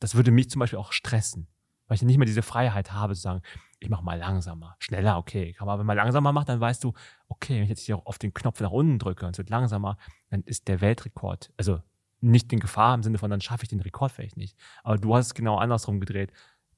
[0.00, 1.48] Das würde mich zum Beispiel auch stressen,
[1.88, 3.42] weil ich nicht mehr diese Freiheit habe zu sagen,
[3.80, 5.56] ich mache mal langsamer, schneller, okay.
[5.58, 6.92] Aber wenn man langsamer macht, dann weißt du,
[7.28, 9.96] okay, wenn ich jetzt hier auf den Knopf nach unten drücke und es wird langsamer,
[10.30, 11.80] dann ist der Weltrekord, also
[12.20, 14.56] nicht in Gefahr im Sinne von, dann schaffe ich den Rekord vielleicht nicht.
[14.82, 16.32] Aber du hast es genau andersrum gedreht.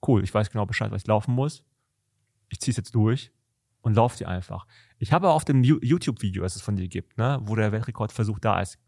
[0.06, 1.64] Cool, ich weiß genau Bescheid, was ich laufen muss.
[2.48, 3.32] Ich ziehe es jetzt durch
[3.80, 4.66] und laufe die einfach.
[4.98, 8.60] Ich habe auf dem YouTube-Video, das es von dir gibt, ne, wo der Weltrekordversuch da
[8.60, 8.78] ist,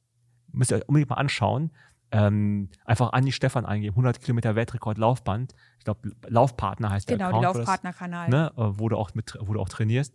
[0.52, 1.70] müsst ihr euch unbedingt mal anschauen.
[2.14, 5.54] Ähm, einfach Andi Stefan eingeben, 100 Kilometer Weltrekord Laufband.
[5.78, 7.46] Ich glaube, Laufpartner heißt der Genau, die Account.
[7.46, 8.28] das- Laufpartnerkanal.
[8.28, 10.14] ne, äh, wo du auch mit, wo du auch trainierst.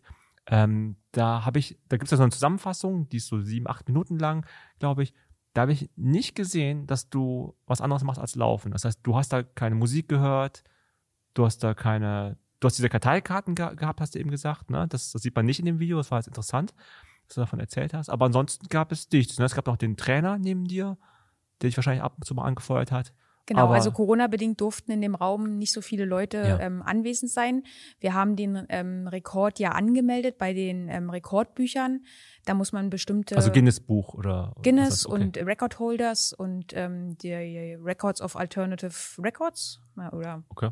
[0.50, 3.68] Ähm, da habe ich, da gibt es ja so eine Zusammenfassung, die ist so sieben,
[3.68, 4.46] acht Minuten lang,
[4.80, 5.14] glaube ich.
[5.54, 8.72] Da habe ich nicht gesehen, dass du was anderes machst als Laufen.
[8.72, 10.64] Das heißt, du hast da keine Musik gehört,
[11.34, 14.88] du hast da keine, du hast diese Karteikarten ge gehabt, hast du eben gesagt, ne?
[14.88, 16.74] Das, das sieht man nicht in dem Video, das war jetzt interessant,
[17.28, 18.10] dass du davon erzählt hast.
[18.10, 19.40] Aber ansonsten gab es nichts.
[19.40, 19.46] Ne?
[19.46, 20.98] Es gab noch den Trainer neben dir,
[21.62, 23.14] der dich wahrscheinlich ab und zu mal angefeuert hat.
[23.50, 26.60] Genau, Aber- also Corona-bedingt durften in dem Raum nicht so viele Leute Ja.
[26.60, 27.64] ähm, anwesend sein.
[28.02, 32.04] Wir haben den ähm, Rekord ja angemeldet bei den ähm, Rekordbüchern.
[32.44, 35.16] Da muss man bestimmte Also Guinness Buch oder Guinness okay.
[35.24, 37.34] und Record Holders und ähm, die
[37.82, 38.92] Records of Alternative
[39.24, 40.72] Records ja, oder Okay.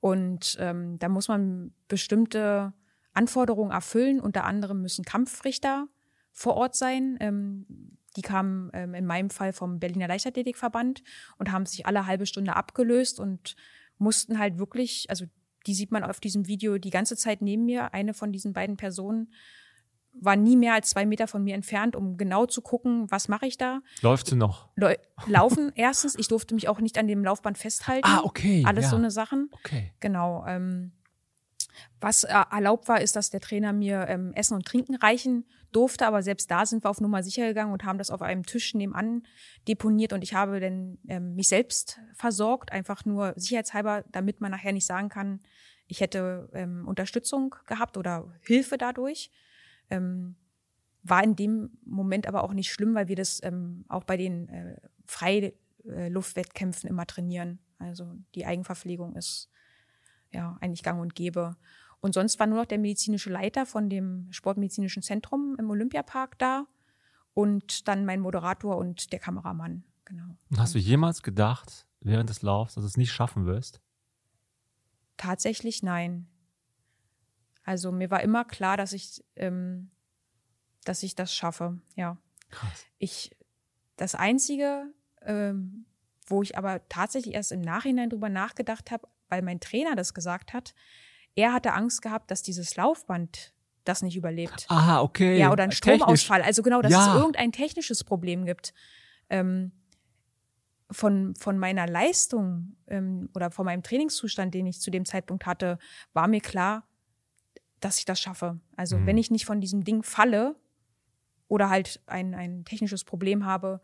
[0.00, 2.74] und ähm, da muss man bestimmte
[3.14, 4.20] Anforderungen erfüllen.
[4.20, 5.88] Unter anderem müssen Kampfrichter
[6.32, 7.16] vor Ort sein.
[8.16, 11.02] Die kamen ähm, in meinem Fall vom Berliner Leichtathletikverband
[11.38, 13.54] und haben sich alle halbe Stunde abgelöst und
[13.98, 15.26] mussten halt wirklich, also
[15.66, 17.92] die sieht man auf diesem Video die ganze Zeit neben mir.
[17.94, 19.32] Eine von diesen beiden Personen
[20.12, 23.46] war nie mehr als zwei Meter von mir entfernt, um genau zu gucken, was mache
[23.46, 23.80] ich da.
[24.02, 24.68] Läuft sie noch?
[24.74, 24.94] Lau-
[25.26, 28.08] Laufen erstens, ich durfte mich auch nicht an dem Laufband festhalten.
[28.08, 28.64] Ah, okay.
[28.66, 28.90] Alles ja.
[28.90, 29.50] so eine Sachen.
[29.52, 29.92] Okay.
[30.00, 30.44] Genau.
[30.48, 30.92] Ähm,
[32.00, 36.06] was äh, erlaubt war, ist, dass der Trainer mir ähm, Essen und Trinken reichen durfte,
[36.06, 38.74] aber selbst da sind wir auf Nummer sicher gegangen und haben das auf einem Tisch
[38.74, 39.22] nebenan
[39.68, 44.72] deponiert und ich habe dann ähm, mich selbst versorgt, einfach nur sicherheitshalber, damit man nachher
[44.72, 45.40] nicht sagen kann,
[45.86, 49.30] ich hätte ähm, Unterstützung gehabt oder Hilfe dadurch.
[49.90, 50.36] Ähm,
[51.02, 54.48] war in dem Moment aber auch nicht schlimm, weil wir das ähm, auch bei den
[54.48, 54.76] äh,
[55.06, 57.58] Freiluftwettkämpfen immer trainieren.
[57.78, 59.50] Also die Eigenverpflegung ist
[60.32, 61.56] ja eigentlich gang und gäbe.
[62.00, 66.66] Und sonst war nur noch der medizinische Leiter von dem Sportmedizinischen Zentrum im Olympiapark da
[67.34, 69.84] und dann mein Moderator und der Kameramann.
[70.04, 70.36] Genau.
[70.56, 73.80] Hast du jemals gedacht, während des Laufs, dass du es nicht schaffen wirst?
[75.16, 76.26] Tatsächlich nein.
[77.62, 79.90] Also mir war immer klar, dass ich, ähm,
[80.84, 81.80] dass ich das schaffe.
[81.94, 82.16] Ja.
[82.48, 82.86] Krass.
[82.98, 83.36] Ich,
[83.96, 85.84] das Einzige, ähm,
[86.30, 90.52] wo ich aber tatsächlich erst im Nachhinein drüber nachgedacht habe, weil mein Trainer das gesagt
[90.52, 90.74] hat,
[91.34, 93.52] er hatte Angst gehabt, dass dieses Laufband
[93.84, 94.66] das nicht überlebt.
[94.68, 95.38] Ah, okay.
[95.38, 95.98] Ja, oder ein Technisch.
[95.98, 96.42] Stromausfall.
[96.42, 97.06] Also genau, dass Ja.
[97.08, 98.74] es irgendein technisches Problem gibt.
[99.28, 99.72] Ähm,
[100.90, 105.78] von, von meiner Leistung ähm, oder von meinem Trainingszustand, den ich zu dem Zeitpunkt hatte,
[106.12, 106.84] war mir klar,
[107.78, 108.58] dass ich das schaffe.
[108.76, 109.06] Also Mhm.
[109.06, 110.56] wenn ich nicht von diesem Ding falle
[111.48, 113.80] oder halt ein, ein technisches Problem habe,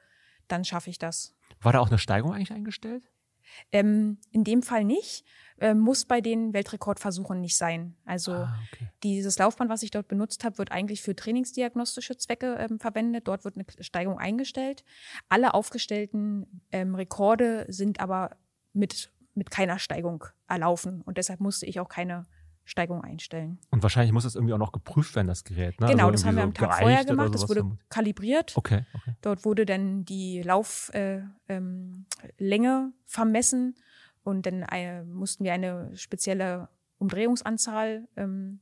[0.48, 1.34] dann schaffe ich das.
[1.60, 3.10] War da auch eine Steigung eigentlich eingestellt?
[3.72, 5.24] Ähm, in dem Fall nicht,
[5.58, 7.96] äh, muss bei den Weltrekordversuchen nicht sein.
[8.04, 8.88] Also Ah, okay.
[9.02, 13.28] dieses Laufband, was ich dort benutzt habe, wird eigentlich für trainingsdiagnostische Zwecke ähm, verwendet.
[13.28, 14.84] Dort wird eine Steigung eingestellt.
[15.28, 18.36] Alle aufgestellten ähm, Rekorde sind aber
[18.72, 21.00] mit, mit keiner Steigung erlaufen.
[21.02, 22.26] Und deshalb musste ich auch keine
[22.66, 23.58] Steigung einstellen.
[23.70, 25.80] Und wahrscheinlich muss das irgendwie auch noch geprüft werden, das Gerät.
[25.80, 25.86] Ne?
[25.86, 27.32] genau, Also das haben wir am Tag vorher gemacht.
[27.32, 28.56] Das wurde kalibriert.
[28.56, 29.14] Okay, okay.
[29.22, 33.76] Dort wurde dann die Lauflänge äh, ähm, vermessen
[34.24, 38.58] und dann äh, mussten wir eine spezielle Umdrehungsanzahl ähm,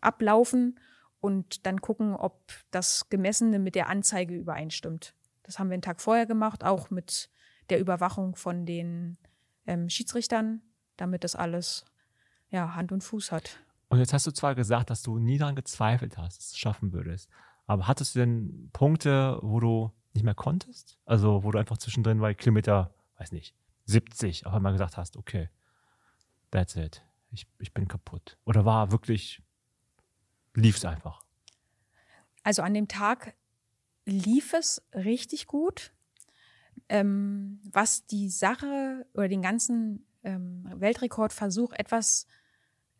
[0.00, 0.80] ablaufen
[1.20, 2.40] und dann gucken, ob
[2.70, 5.14] das Gemessene mit der Anzeige übereinstimmt.
[5.42, 7.28] Das haben wir einen Tag vorher gemacht, auch mit
[7.68, 9.18] der Überwachung von den
[9.66, 10.62] ähm, Schiedsrichtern,
[10.96, 11.84] damit das alles
[12.50, 13.58] ja, Hand und Fuß hat.
[13.88, 16.58] Und jetzt hast du zwar gesagt, dass du nie daran gezweifelt hast, dass du es
[16.58, 17.28] schaffen würdest.
[17.66, 20.98] Aber hattest du denn Punkte, wo du nicht mehr konntest?
[21.04, 23.54] Also, wo du einfach zwischendrin bei Kilometer, weiß nicht,
[23.86, 25.48] 70 auf einmal gesagt hast, okay,
[26.50, 27.02] that's it.
[27.32, 28.38] Ich, ich bin kaputt.
[28.44, 29.42] Oder war wirklich,
[30.54, 31.24] lief es einfach?
[32.42, 33.34] Also an dem Tag
[34.04, 35.92] lief es richtig gut.
[36.88, 42.26] Ähm, was die Sache oder den ganzen ähm, Weltrekordversuch etwas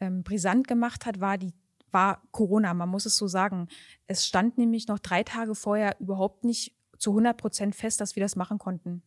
[0.01, 1.53] ähm, brisant gemacht hat, war die
[1.93, 2.75] war Corona.
[2.75, 3.69] Man muss es so sagen.
[4.07, 8.23] Es stand nämlich noch drei Tage vorher überhaupt nicht zu 100 Prozent fest, dass wir
[8.23, 9.03] das machen konnten,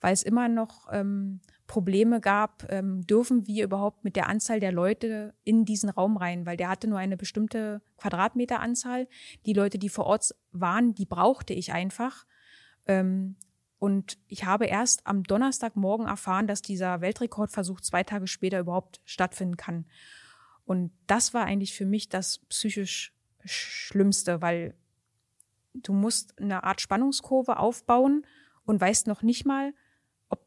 [0.00, 2.66] weil es immer noch ähm, Probleme gab.
[2.70, 6.68] Ähm, dürfen wir überhaupt mit der Anzahl der Leute in diesen Raum rein, weil der
[6.68, 9.08] hatte nur eine bestimmte Quadratmeteranzahl.
[9.46, 12.26] Die Leute, die vor Ort waren, die brauchte ich einfach.
[12.86, 13.36] Ähm,
[13.78, 19.56] und ich habe erst am Donnerstagmorgen erfahren, dass dieser Weltrekordversuch zwei Tage später überhaupt stattfinden
[19.56, 19.84] kann.
[20.64, 23.12] Und das war eigentlich für mich das psychisch
[23.44, 24.74] Schlimmste, weil
[25.74, 28.26] du musst eine Art Spannungskurve aufbauen
[28.64, 29.72] und weißt noch nicht mal,
[30.28, 30.44] ob,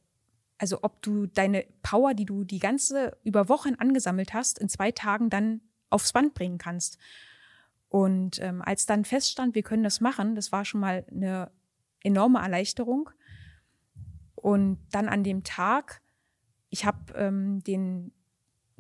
[0.58, 4.92] also ob du deine Power, die du die ganze über Wochen angesammelt hast, in zwei
[4.92, 6.98] Tagen dann aufs Band bringen kannst.
[7.88, 11.52] Und ähm, als dann feststand, wir können das machen, das war schon mal eine
[12.04, 13.10] enorme Erleichterung.
[14.42, 16.02] Und dann an dem Tag,
[16.70, 18.12] ich habe ähm, den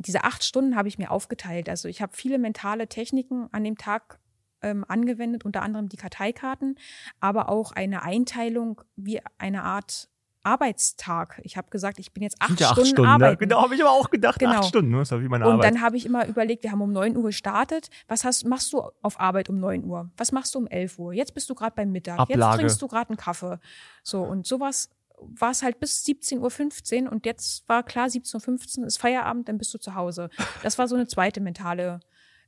[0.01, 1.67] diese acht Stunden habe ich mir aufgeteilt.
[1.67, 4.19] Also ich habe viele mentale Techniken an dem Tag
[4.61, 6.75] ähm, angewendet, unter anderem die Karteikarten,
[7.19, 10.09] aber auch eine Einteilung wie eine Art
[10.41, 11.41] Arbeitstag.
[11.43, 13.07] Ich habe gesagt, ich bin jetzt acht ja Stunden, ne?
[13.09, 13.39] arbeiten.
[13.39, 14.59] Genau, habe ich aber auch gedacht, Genau.
[14.59, 14.91] acht Stunden.
[14.91, 14.99] ne?
[14.99, 15.65] Das ist ja wie meine Und Arbeit.
[15.73, 17.89] dann habe ich immer überlegt, wir haben um 9 Uhr gestartet.
[18.07, 20.09] Was hast, machst du auf Arbeit um 9 Uhr?
[20.17, 21.13] Was machst du um 11 Uhr?
[21.13, 22.19] Jetzt bist du gerade beim Mittag.
[22.19, 22.39] Ablage.
[22.51, 23.59] Jetzt trinkst du gerade einen Kaffee.
[24.01, 24.89] So, und sowas
[25.21, 29.57] war es halt bis 17.15 Uhr und jetzt war klar, 17.15 Uhr ist Feierabend, dann
[29.57, 30.29] bist du zu Hause.
[30.63, 31.99] Das war so eine zweite mentale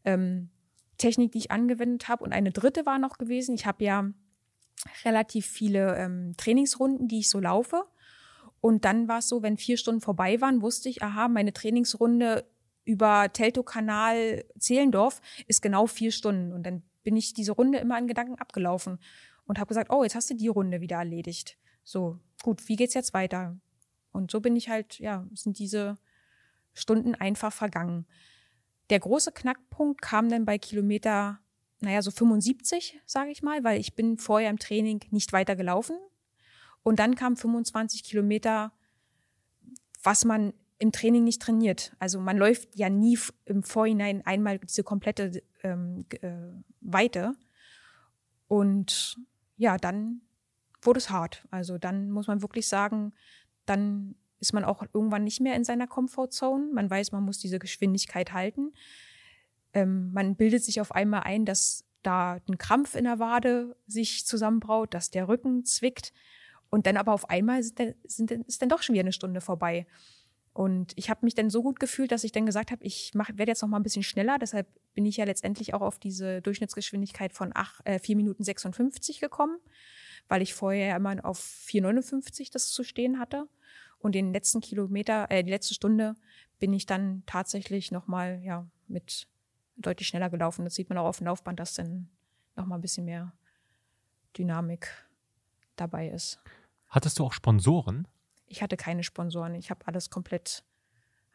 [0.03, 0.49] ähm,
[0.97, 2.23] Technik, die ich angewendet habe.
[2.23, 4.09] Und eine dritte war noch gewesen, ich habe ja
[5.03, 7.83] relativ viele ähm, Trainingsrunden, die ich so laufe.
[8.61, 12.45] Und dann war es so, wenn vier Stunden vorbei waren, wusste ich, aha, meine Trainingsrunde
[12.85, 16.53] über Teltow-Kanal Zehlendorf ist genau vier Stunden.
[16.53, 18.99] Und dann bin ich diese Runde immer in Gedanken abgelaufen
[19.45, 21.57] und habe gesagt, oh, jetzt hast du die Runde wieder erledigt.
[21.83, 23.57] So, gut, wie geht's jetzt weiter?
[24.11, 25.97] Und so bin ich halt, ja, sind diese
[26.73, 28.05] Stunden einfach vergangen.
[28.89, 31.39] Der große Knackpunkt kam dann bei Kilometer,
[31.79, 35.97] naja, so 75, sage ich mal, weil ich bin vorher im Training nicht weiter gelaufen.
[36.83, 38.73] Und dann kam 25 Kilometer,
[40.03, 41.95] was man im Training nicht trainiert.
[41.99, 46.33] Also man läuft ja nie im Vorhinein einmal diese komplette ähm, äh,
[46.81, 47.35] Weite.
[48.47, 49.17] Und
[49.57, 50.21] ja, dann
[50.81, 51.47] wurde es hart.
[51.51, 53.13] Also dann muss man wirklich sagen,
[53.65, 56.71] dann ist man auch irgendwann nicht mehr in seiner Comfortzone.
[56.73, 58.73] Man weiß, man muss diese Geschwindigkeit halten.
[59.73, 64.25] Ähm, man bildet sich auf einmal ein, dass da ein Krampf in der Wade sich
[64.25, 66.11] zusammenbraut, dass der Rücken zwickt.
[66.69, 69.85] Und dann aber auf einmal sind, sind, ist dann doch schon wieder eine Stunde vorbei.
[70.53, 73.51] Und ich habe mich dann so gut gefühlt, dass ich dann gesagt habe, ich werde
[73.51, 74.37] jetzt noch mal ein bisschen schneller.
[74.37, 79.21] Deshalb bin ich ja letztendlich auch auf diese Durchschnittsgeschwindigkeit von ach, äh, 4 Minuten 56
[79.21, 79.57] gekommen,
[80.27, 83.47] weil ich vorher ja immer auf 4,59 das zu stehen hatte.
[83.99, 86.15] Und den letzten Kilometer, äh, die letzte Stunde
[86.59, 89.27] bin ich dann tatsächlich noch mal ja, mit
[89.77, 90.65] deutlich schneller gelaufen.
[90.65, 92.09] Das sieht man auch auf dem Laufband, dass dann
[92.55, 93.33] noch mal ein bisschen mehr
[94.37, 94.87] Dynamik
[95.75, 96.39] dabei ist.
[96.87, 98.07] Hattest du auch Sponsoren?
[98.47, 99.55] Ich hatte keine Sponsoren.
[99.55, 100.63] Ich habe alles komplett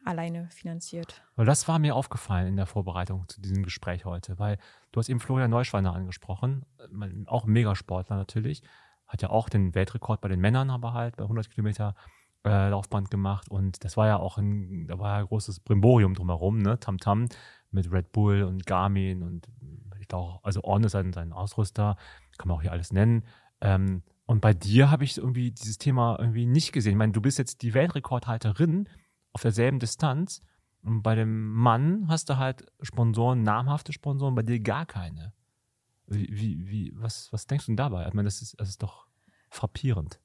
[0.07, 1.21] alleine finanziert.
[1.35, 4.57] Weil das war mir aufgefallen in der Vorbereitung zu diesem Gespräch heute, weil
[4.91, 6.65] du hast eben Florian Neuschweiner angesprochen,
[7.27, 8.63] auch ein Megasportler natürlich,
[9.05, 11.95] hat ja auch den Weltrekord bei den Männern aber halt bei 100 Kilometer
[12.45, 16.59] äh, Laufband gemacht und das war ja auch ein, da war ja großes Brimborium drumherum,
[16.59, 17.27] ne, Tamtam,
[17.71, 19.47] mit Red Bull und Garmin und
[19.99, 21.97] ich glaube, also On ist sein, sein Ausrüster,
[22.37, 23.23] kann man auch hier alles nennen.
[23.59, 26.91] Ähm, und bei dir habe ich irgendwie dieses Thema irgendwie nicht gesehen.
[26.91, 28.87] Ich meine, du bist jetzt die Weltrekordhalterin
[29.37, 30.41] auf derselben Distanz.
[30.81, 35.31] Und bei dem Mann hast du halt Sponsoren, namhafte Sponsoren, bei dir gar keine.
[36.07, 38.07] Wie, wie, wie, was, was denkst du denn dabei?
[38.07, 39.05] Ich meine, das ist, das ist doch
[39.51, 40.19] frappierend.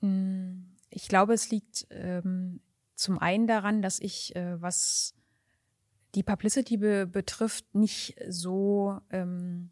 [0.00, 2.60] Hm, ich glaube, es liegt ähm,
[2.96, 5.14] zum einen daran, dass ich, äh, was
[6.16, 9.70] die Publicity be betrifft, nicht so ähm,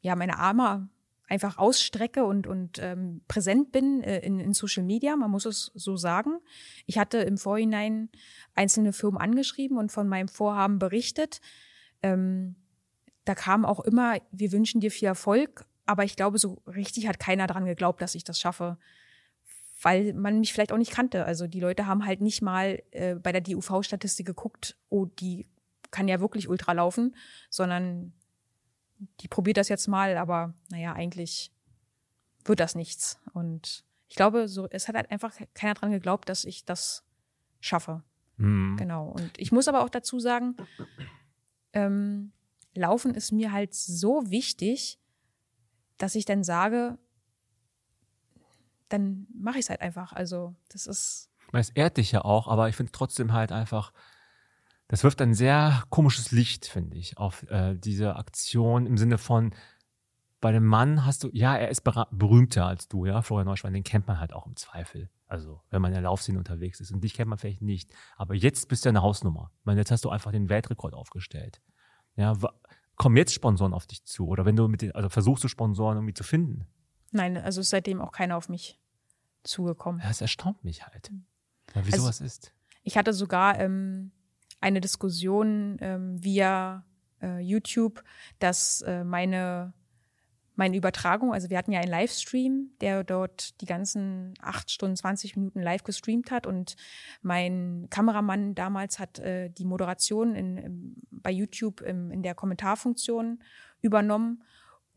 [0.00, 0.88] ja meine Arme
[1.28, 5.72] einfach ausstrecke und, und ähm, präsent bin äh, in, in Social Media, man muss es
[5.74, 6.38] so sagen.
[6.86, 8.08] Ich hatte im Vorhinein
[8.54, 11.40] einzelne Firmen angeschrieben und von meinem Vorhaben berichtet.
[12.02, 12.54] Ähm,
[13.24, 17.18] da kam auch immer, wir wünschen dir viel Erfolg, aber ich glaube, so richtig hat
[17.18, 18.78] keiner dran geglaubt, dass ich das schaffe,
[19.82, 21.24] weil man mich vielleicht auch nicht kannte.
[21.24, 25.48] Also die Leute haben halt nicht mal äh, bei der DUV-Statistik geguckt, oh, die
[25.90, 27.16] kann ja wirklich ultra laufen,
[27.50, 28.12] sondern
[29.20, 31.52] die probiert das jetzt mal, aber naja, eigentlich
[32.44, 33.18] wird das nichts.
[33.32, 37.04] Und ich glaube, so, es hat halt einfach keiner dran geglaubt, dass ich das
[37.60, 38.02] schaffe.
[38.36, 38.76] Mhm.
[38.76, 39.08] Genau.
[39.08, 40.56] Und ich muss aber auch dazu sagen,
[41.72, 42.32] ähm,
[42.74, 45.00] Laufen ist mir halt so wichtig,
[45.98, 46.98] dass ich dann sage,
[48.88, 50.12] dann mache ich es halt einfach.
[50.12, 51.30] Also, das ist.
[51.52, 53.92] Es ehrt dich ja auch, aber ich finde trotzdem halt einfach,
[54.88, 59.52] das wirft ein sehr komisches Licht, finde ich, auf äh, diese Aktion im Sinne von,
[60.40, 63.84] bei dem Mann hast du, ja, er ist berühmter als du, ja, Florian Neuschwein, den
[63.84, 65.10] kennt man halt auch im Zweifel.
[65.26, 66.92] Also, wenn man in der Laufszene unterwegs ist.
[66.92, 67.92] Und dich kennt man vielleicht nicht.
[68.16, 69.50] Aber jetzt bist du eine Hausnummer.
[69.58, 71.60] Ich meine, jetzt hast du einfach den Weltrekord aufgestellt.
[72.14, 72.34] Ja,
[72.94, 74.28] kommen jetzt Sponsoren auf dich zu?
[74.28, 76.66] Oder wenn du mit den, also versuchst du Sponsoren irgendwie zu finden?
[77.10, 78.78] Nein, also ist seitdem auch keiner auf mich
[79.42, 80.00] zugekommen.
[80.00, 81.10] Ja, es erstaunt mich halt.
[81.74, 82.52] Ja, wieso also, was ist?
[82.82, 84.12] Ich hatte sogar ähm,
[84.60, 86.84] eine Diskussion ähm, via
[87.22, 88.02] äh, YouTube,
[88.38, 89.72] dass äh, meine
[90.56, 95.36] meine Übertragung, also wir hatten ja einen Livestream, der dort die ganzen acht Stunden, 20
[95.36, 96.76] Minuten live gestreamt hat und
[97.20, 103.40] mein Kameramann damals hat äh, die Moderation in, bei YouTube in, in der Kommentarfunktion
[103.82, 104.42] übernommen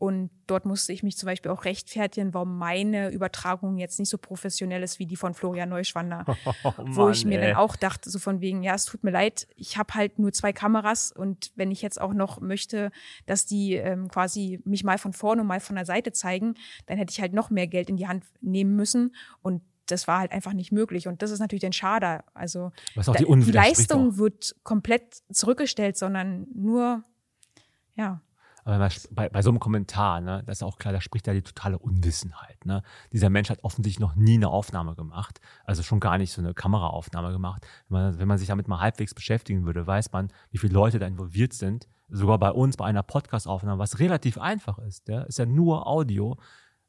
[0.00, 4.16] und dort musste ich mich zum Beispiel auch rechtfertigen, warum meine Übertragung jetzt nicht so
[4.16, 6.24] professionell ist wie die von Florian Neuschwander.
[6.64, 7.48] Oh, wo ich mir ey.
[7.48, 10.32] dann auch dachte, so von wegen, ja, es tut mir leid, ich habe halt nur
[10.32, 12.90] zwei Kameras und wenn ich jetzt auch noch möchte,
[13.26, 16.54] dass die ähm, quasi mich mal von vorne und mal von der Seite zeigen,
[16.86, 20.20] dann hätte ich halt noch mehr Geld in die Hand nehmen müssen und das war
[20.20, 21.08] halt einfach nicht möglich.
[21.08, 22.24] Und das ist natürlich dann schade.
[22.34, 27.02] Also die, die Leistung wird komplett zurückgestellt, sondern nur,
[27.94, 28.20] ja.
[28.70, 31.42] Aber bei, bei so einem Kommentar, ne, das ist auch klar, da spricht ja die
[31.42, 32.64] totale Unwissenheit.
[32.64, 32.82] Ne?
[33.12, 36.54] Dieser Mensch hat offensichtlich noch nie eine Aufnahme gemacht, also schon gar nicht so eine
[36.54, 37.66] Kameraaufnahme gemacht.
[37.88, 40.98] Wenn man, wenn man sich damit mal halbwegs beschäftigen würde, weiß man, wie viele Leute
[40.98, 41.88] da involviert sind.
[42.08, 45.08] Sogar bei uns, bei einer Podcast-Aufnahme, was relativ einfach ist.
[45.08, 45.22] Ja?
[45.22, 46.36] Ist ja nur Audio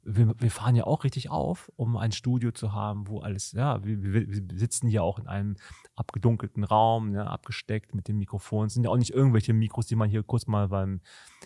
[0.03, 3.83] wir, wir fahren ja auch richtig auf, um ein Studio zu haben, wo alles, ja,
[3.83, 5.57] wir, wir, sitzen hier auch in einem
[5.95, 8.67] abgedunkelten Raum, ne, abgesteckt mit den Mikrofonen.
[8.67, 11.01] Es sind ja auch nicht irgendwelche Mikros, die man hier kurz mal beim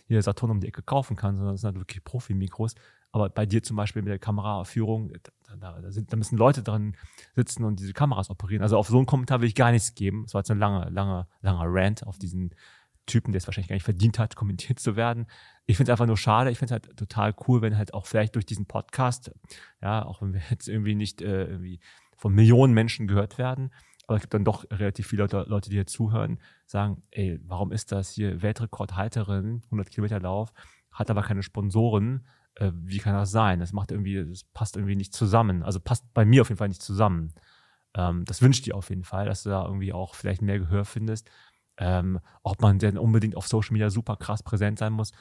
[0.08, 2.76] hier Saturn um die Ecke kaufen kann, sondern es sind halt wirklich Profi-Mikros.
[3.12, 5.12] Aber bei dir zum Beispiel mit der Kameraführung,
[5.60, 6.98] da, da, sind, da müssen Leute dran
[7.34, 8.62] sitzen und diese Kameras operieren.
[8.62, 10.26] Also auf so einen Kommentar will ich gar nichts geben.
[10.26, 12.54] Es war jetzt ein langer, langer, langer Rant auf diesen
[13.06, 15.28] Typen, der es wahrscheinlich gar nicht verdient hat, kommentiert zu werden.
[15.66, 16.52] Ich finde es einfach nur schade.
[16.52, 19.32] Ich finde es halt total cool, wenn halt auch vielleicht durch diesen Podcast,
[19.82, 21.80] ja, auch wenn wir jetzt irgendwie nicht äh, irgendwie
[22.18, 23.72] von Millionen Menschen gehört werden,
[24.08, 27.72] aber es gibt dann doch relativ viele Leute, Leute, die hier zuhören, sagen, ey, warum
[27.72, 30.54] ist das hier Weltrekordhalterin, 100 Kilometer Lauf,
[30.92, 32.26] hat aber keine Sponsoren,
[32.56, 33.60] äh, wie kann das sein?
[33.60, 35.64] Das macht irgendwie, das passt irgendwie nicht zusammen.
[35.64, 37.34] Also passt bei mir auf jeden Fall nicht zusammen.
[37.96, 40.60] Ähm, das wünsche ich dir auf jeden Fall, dass du da irgendwie auch vielleicht mehr
[40.60, 41.30] Gehör findest.
[41.78, 45.12] Ähm, ob man denn unbedingt auf Social Media super krass präsent sein muss.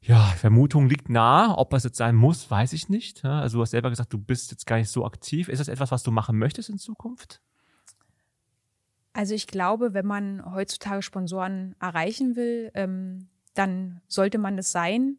[0.00, 1.56] Ja, Vermutung liegt nahe.
[1.56, 3.24] Ob es jetzt sein muss, weiß ich nicht.
[3.24, 5.48] Also du hast selber gesagt, du bist jetzt gar nicht so aktiv.
[5.48, 7.40] Ist das etwas, was du machen möchtest in Zukunft?
[9.12, 15.18] Also ich glaube, wenn man heutzutage Sponsoren erreichen will, ähm, dann sollte man es sein.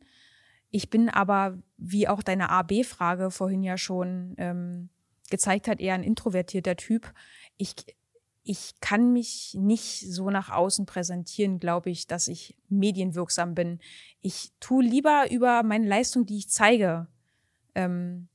[0.72, 4.90] Ich bin aber, wie auch deine A-B-Frage vorhin ja schon ähm,
[5.30, 7.14] gezeigt hat, eher ein introvertierter Typ.
[7.58, 7.76] Ich
[8.44, 13.80] ich kann mich nicht so nach außen präsentieren, glaube ich, dass ich medienwirksam bin.
[14.22, 17.08] Ich tue lieber über meine Leistung, die ich zeige,
[17.76, 18.30] ähm,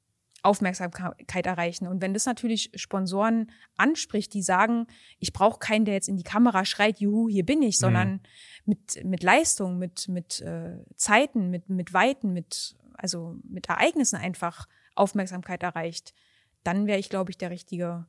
[0.44, 1.86] Aufmerksamkeit erreichen.
[1.86, 4.86] Und wenn das natürlich Sponsoren anspricht, die sagen,
[5.18, 8.20] ich brauche keinen, der jetzt in die Kamera schreit, juhu, hier bin ich, sondern mhm.
[8.66, 14.68] mit, mit Leistung, mit, mit äh, Zeiten, mit, mit Weiten, mit, also mit Ereignissen einfach
[14.94, 16.12] Aufmerksamkeit erreicht,
[16.62, 18.06] dann wäre ich, glaube ich, der richtige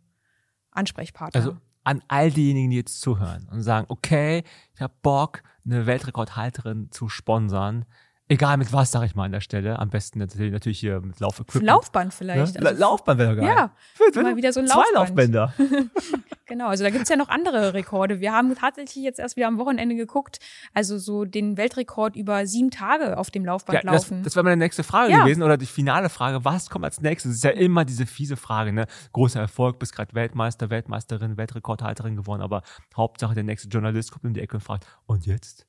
[0.71, 1.39] Ansprechpartner.
[1.39, 6.91] Also an all diejenigen, die jetzt zuhören und sagen, okay, ich habe Bock, eine Weltrekordhalterin
[6.91, 7.85] zu sponsern.
[8.27, 9.77] Egal mit was, sage ich mal an der Stelle.
[9.77, 11.63] Am besten natürlich hier mit Laufequipment.
[11.65, 12.59] Laufband vielleicht.
[12.59, 12.67] Ne?
[12.67, 13.45] Also Laufband wäre geil.
[13.45, 15.33] Ja, Für, mal wieder so ein Zwei Laufband.
[15.33, 15.53] Laufbänder.
[16.47, 18.19] Genau, also da gibt's ja noch andere Rekorde.
[18.19, 20.37] Wir haben tatsächlich jetzt erst wieder am Wochenende geguckt,
[20.75, 24.21] also so den Weltrekord über sieben Tage auf dem Laufband Ja, das, laufen.
[24.23, 25.23] das wäre meine nächste Frage Ja.
[25.23, 26.45] gewesen oder die finale Frage.
[26.45, 27.31] Was kommt als nächstes?
[27.31, 28.85] Das ist ja immer diese fiese Frage, ne?
[29.13, 32.61] Großer Erfolg, bist gerade Weltmeister, Weltmeisterin, Weltrekordhalterin geworden, aber
[32.95, 35.65] Hauptsache der nächste Journalist kommt um die Ecke und fragt, und jetzt?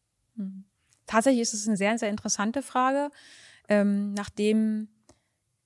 [1.07, 3.11] Tatsächlich ist es eine sehr, sehr interessante Frage.
[3.69, 4.89] Ähm, nachdem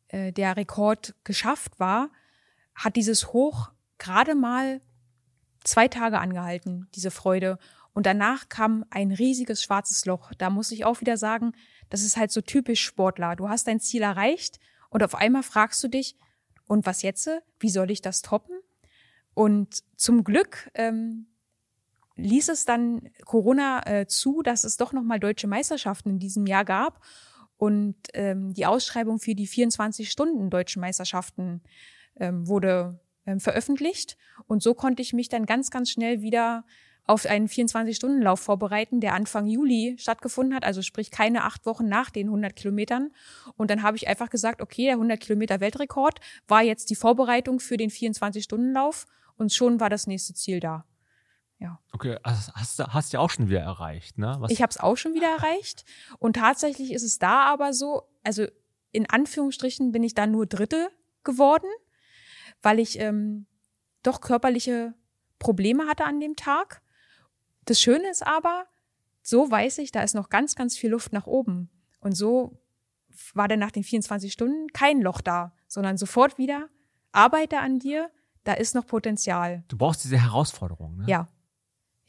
[0.09, 2.11] äh, der Rekord geschafft war,
[2.75, 4.81] hat dieses Hoch gerade mal
[5.65, 7.59] zwei Tage angehalten, diese Freude.
[7.93, 10.33] Und danach kam ein riesiges schwarzes Loch.
[10.39, 11.53] Da muss ich auch wieder sagen,
[11.91, 13.37] das ist halt so typisch Sportler.
[13.37, 16.17] Du hast dein Ziel erreicht und auf einmal fragst du dich,
[16.71, 17.29] und was jetzt?
[17.59, 18.57] Wie soll ich das toppen?
[19.35, 21.27] Und zum Glück ähm,
[22.21, 26.65] ließ es dann Corona äh, zu, dass es doch nochmal deutsche Meisterschaften in diesem Jahr
[26.65, 27.01] gab
[27.57, 31.63] und ähm, die Ausschreibung für die 24 Stunden deutschen Meisterschaften
[32.17, 34.17] ähm, wurde ähm, veröffentlicht
[34.47, 36.65] und so konnte ich mich dann ganz ganz schnell wieder
[37.07, 42.11] auf einen 24-Stunden-Lauf vorbereiten, der Anfang Juli stattgefunden hat, also sprich keine acht Wochen nach
[42.11, 43.11] den 100 Kilometern.
[43.57, 47.59] Und dann habe ich einfach gesagt, okay, der 100 Kilometer Weltrekord war jetzt die Vorbereitung
[47.59, 49.07] für den 24-Stunden-Lauf
[49.37, 50.85] und schon war das nächste Ziel da.
[51.93, 54.37] Okay, also hast du hast ja auch schon wieder erreicht, ne?
[54.39, 55.85] Was, Ich habe es auch schon wieder erreicht.
[56.19, 58.47] Und tatsächlich ist es da aber so, also
[58.93, 60.91] in Anführungsstrichen bin ich da nur Dritte
[61.23, 61.69] geworden,
[62.63, 63.47] weil ich ähm,
[64.03, 64.95] doch körperliche
[65.39, 66.83] Probleme hatte an dem Tag.
[67.67, 68.67] Das Schöne ist aber,
[69.23, 71.71] so weiß ich, da ist noch ganz, ganz viel Luft nach oben.
[72.01, 72.59] Und so
[73.35, 76.69] war dann nach den 24 Stunden kein Loch da, sondern sofort wieder,
[77.13, 78.11] arbeite an dir,
[78.45, 79.65] da ist noch Potenzial.
[79.69, 81.05] du brauchst diese Herausforderung, ne?
[81.07, 81.29] Ja.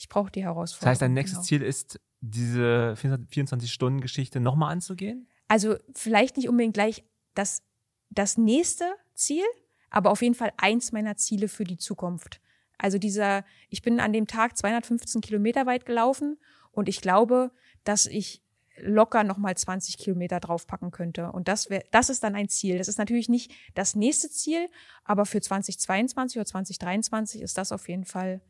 [0.02, 0.86] Ich brauche die Herausforderung.
[0.86, 1.46] Das heißt, dein nächstes genau.
[1.46, 5.28] Ziel ist, diese 24-Stunden-Geschichte nochmal anzugehen?
[5.48, 7.04] Also vielleicht nicht unbedingt gleich
[7.36, 7.62] das,
[8.10, 9.44] das nächste Ziel,
[9.92, 12.42] aber auf jeden Fall eins meiner Ziele für die Zukunft.
[12.80, 16.40] Also dieser, ich bin an dem Tag 215 Kilometer weit gelaufen
[16.72, 17.52] und ich glaube,
[17.84, 18.42] dass ich
[18.78, 21.32] locker nochmal 20 Kilometer draufpacken könnte.
[21.32, 22.80] Und das wäre, das ist dann ein Ziel.
[22.80, 24.68] Das ist natürlich nicht das nächste Ziel,
[25.04, 28.42] aber für 2022 oder 2023 ist das auf jeden Fall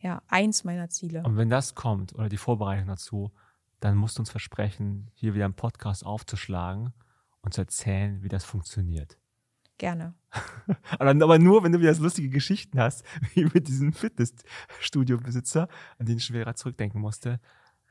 [0.00, 1.22] ja eins meiner Ziele.
[1.24, 3.32] Und wenn das kommt oder die Vorbereitung dazu,
[3.80, 6.92] dann musst du uns versprechen, hier wieder einen Podcast aufzuschlagen
[7.42, 9.18] und zu erzählen, wie das funktioniert.
[9.78, 10.14] Gerne.
[10.98, 15.68] Aber, nur, wenn du wieder so lustige Geschichten hast, wie mit diesem Fitnessstudio-Besitzer,
[15.98, 17.40] an den ich schon wieder zurückdenken musste.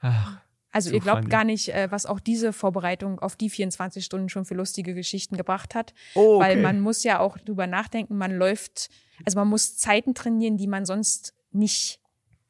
[0.01, 0.41] Ach,
[0.71, 1.29] Also So ihr glaubt funny.
[1.29, 5.37] gar nicht, äh, was auch diese Vorbereitung auf die 24 Stunden schon für lustige Geschichten
[5.37, 5.93] gebracht hat.
[6.15, 8.89] oh, Weil man muss ja auch drüber nachdenken, man läuft,
[9.25, 11.99] also man muss Zeiten trainieren, die man sonst nicht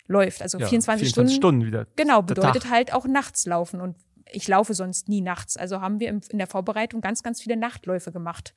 [0.07, 0.41] läuft.
[0.41, 1.87] Also ja, 24, 24 Stunden, Stunden wieder.
[1.95, 3.81] genau, bedeutet halt auch nachts laufen.
[3.81, 3.95] Und
[4.31, 5.57] ich laufe sonst nie nachts.
[5.57, 8.53] Also haben wir in der Vorbereitung ganz, ganz viele Nachtläufe gemacht.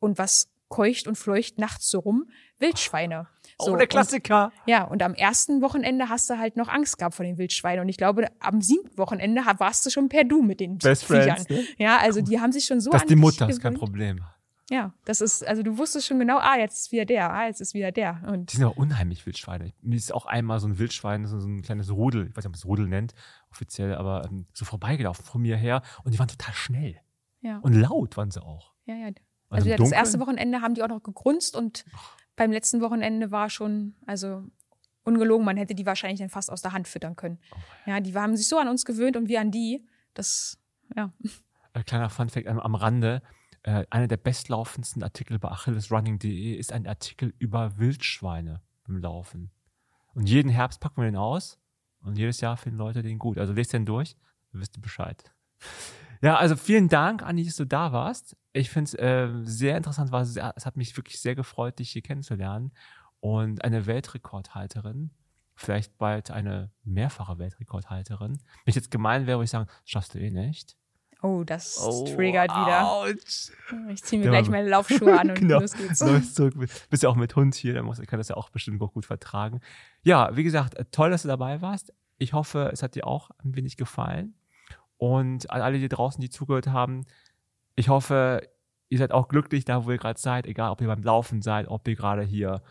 [0.00, 2.28] Und was keucht und fleucht nachts so rum?
[2.58, 3.26] Wildschweine.
[3.58, 4.52] So, oh, der und- Klassiker.
[4.66, 7.80] ja, und am ersten Wochenende hast du halt noch Angst gehabt vor den Wildschweinen.
[7.82, 11.38] Und ich glaube, am siebten Wochenende warst du schon per Du mit den Best Viechern.
[11.38, 11.64] Friends, ne?
[11.78, 13.74] Ja, also die haben sich schon so Das ist die Mutter, ist kein.
[13.74, 14.22] Problem.
[14.70, 17.60] Ja, das ist, also du wusstest schon genau, ah, jetzt ist wieder der, ah, jetzt
[17.60, 18.22] ist wieder der.
[18.26, 19.72] Und Die sind auch unheimlich Wildschweine.
[19.80, 22.52] Mir ist auch einmal so ein Wildschwein, so ein kleines Rudel, ich weiß nicht, ob
[22.52, 23.14] man es Rudel nennt,
[23.50, 27.00] offiziell, aber ähm, so vorbeigelaufen von mir her und die waren total schnell.
[27.40, 28.74] ja, Und laut waren sie auch.
[28.84, 29.06] ja, ja.
[29.50, 31.86] Also Also das erste Wochenende haben die auch noch gegrunzt und
[32.36, 34.44] beim letzten Wochenende war schon, also
[35.04, 37.38] ungelogen, man hätte die wahrscheinlich dann fast aus der Hand füttern können.
[37.52, 37.56] Oh
[37.86, 39.86] Ja, die haben sich so an uns gewöhnt und wir an die.
[40.12, 40.58] Das,
[40.94, 41.10] ja.
[41.72, 43.22] Ein kleiner Funfact am, am Rande.
[43.62, 49.50] Äh, einer der bestlaufendsten Artikel bei achillesrunning.de ist ein Artikel über Wildschweine beim Laufen.
[50.14, 51.58] Und jeden Herbst packen wir den aus
[52.00, 53.38] und jedes Jahr finden Leute den gut.
[53.38, 54.16] Also lest den durch,
[54.52, 55.32] dann wisst ihr Bescheid.
[56.22, 58.36] Ja, also vielen Dank, Anni, dass du da warst.
[58.52, 61.90] Ich finde es äh, sehr interessant, war sehr, es hat mich wirklich sehr gefreut, dich
[61.90, 62.72] hier kennenzulernen.
[63.20, 65.10] Und eine Weltrekordhalterin,
[65.54, 68.32] vielleicht bald eine mehrfache Weltrekordhalterin.
[68.32, 70.77] Wenn ich jetzt gemein wäre, würde ich sagen, schaffst du eh nicht.
[71.20, 72.86] Oh, das Oh, triggert wieder.
[72.92, 73.06] Ouch.
[73.90, 75.60] Ich ziehe mir Ja, gleich aber- meine Laufschuhe an und genau.
[75.60, 76.00] los geht's.
[76.00, 76.54] Neues zurück.
[76.90, 79.60] Bist ja auch mit Hund hier, dann kann das ja auch bestimmt auch gut vertragen.
[80.02, 81.92] Ja, wie gesagt, toll, dass du dabei warst.
[82.18, 84.34] Ich hoffe, es hat dir auch ein wenig gefallen.
[84.96, 87.04] Und an alle, die draußen, die zugehört haben,
[87.76, 88.42] ich hoffe,
[88.88, 91.68] ihr seid auch glücklich da, wo ihr gerade seid, egal ob ihr beim Laufen seid,
[91.68, 92.62] ob ihr gerade hier,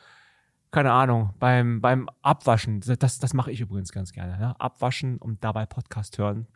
[0.72, 4.56] keine Ahnung, beim, beim Abwaschen, das, das mache ich übrigens ganz gerne, ne?
[4.60, 6.48] Abwaschen und dabei Podcast hören.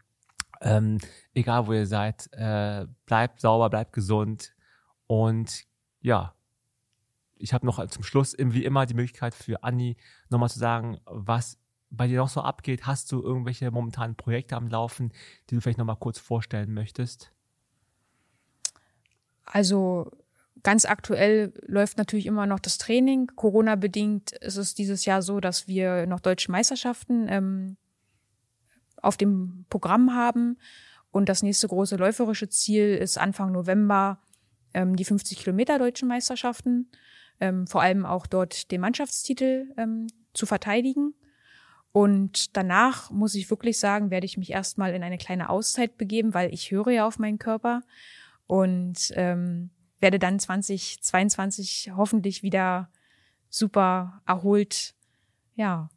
[0.62, 1.00] Ähm,
[1.34, 4.54] egal wo ihr seid, äh, bleibt sauber, bleibt gesund
[5.08, 5.66] und
[6.02, 6.36] ja,
[7.36, 9.98] ich habe noch zum Schluss wie immer die Möglichkeit für Anni
[10.30, 11.58] nochmal zu sagen, was
[11.90, 12.86] bei dir noch so abgeht.
[12.86, 15.12] Hast du irgendwelche momentanen Projekte am Laufen,
[15.50, 17.32] die du vielleicht nochmal kurz vorstellen möchtest?
[19.44, 20.10] Also
[20.64, 23.28] ganz aktuell läuft natürlich immer noch das Training.
[23.36, 27.78] Corona-bedingt ist es dieses Jahr so, dass wir noch deutsche Meisterschaften ähm,
[29.02, 30.58] auf dem Programm haben.
[31.12, 34.20] Und das nächste große läuferische Ziel ist Anfang November
[34.74, 36.90] ähm, die 50 Kilometer deutschen Meisterschaften.
[37.40, 41.14] Ähm, vor allem auch dort den Mannschaftstitel ähm, zu verteidigen.
[41.92, 46.34] Und danach muss ich wirklich sagen, werde ich mich erstmal in eine kleine Auszeit begeben,
[46.34, 47.82] weil ich höre ja auf meinen Körper
[48.48, 52.90] und ähm, werde dann 2022 hoffentlich wieder
[53.50, 54.96] super erholt,
[55.56, 55.90] ja,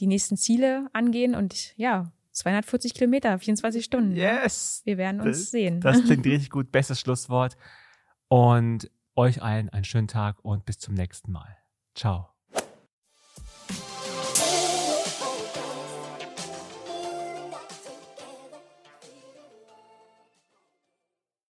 [0.00, 4.16] die nächsten Ziele angehen und ja, 240 Kilometer, 24 Stunden.
[4.16, 4.82] Yes!
[4.84, 5.80] Wir werden uns das, sehen.
[5.80, 6.72] Das klingt richtig gut.
[6.72, 7.56] Bestes Schlusswort.
[8.28, 11.56] Und euch allen einen schönen Tag und bis zum nächsten Mal.
[11.94, 12.31] Ciao.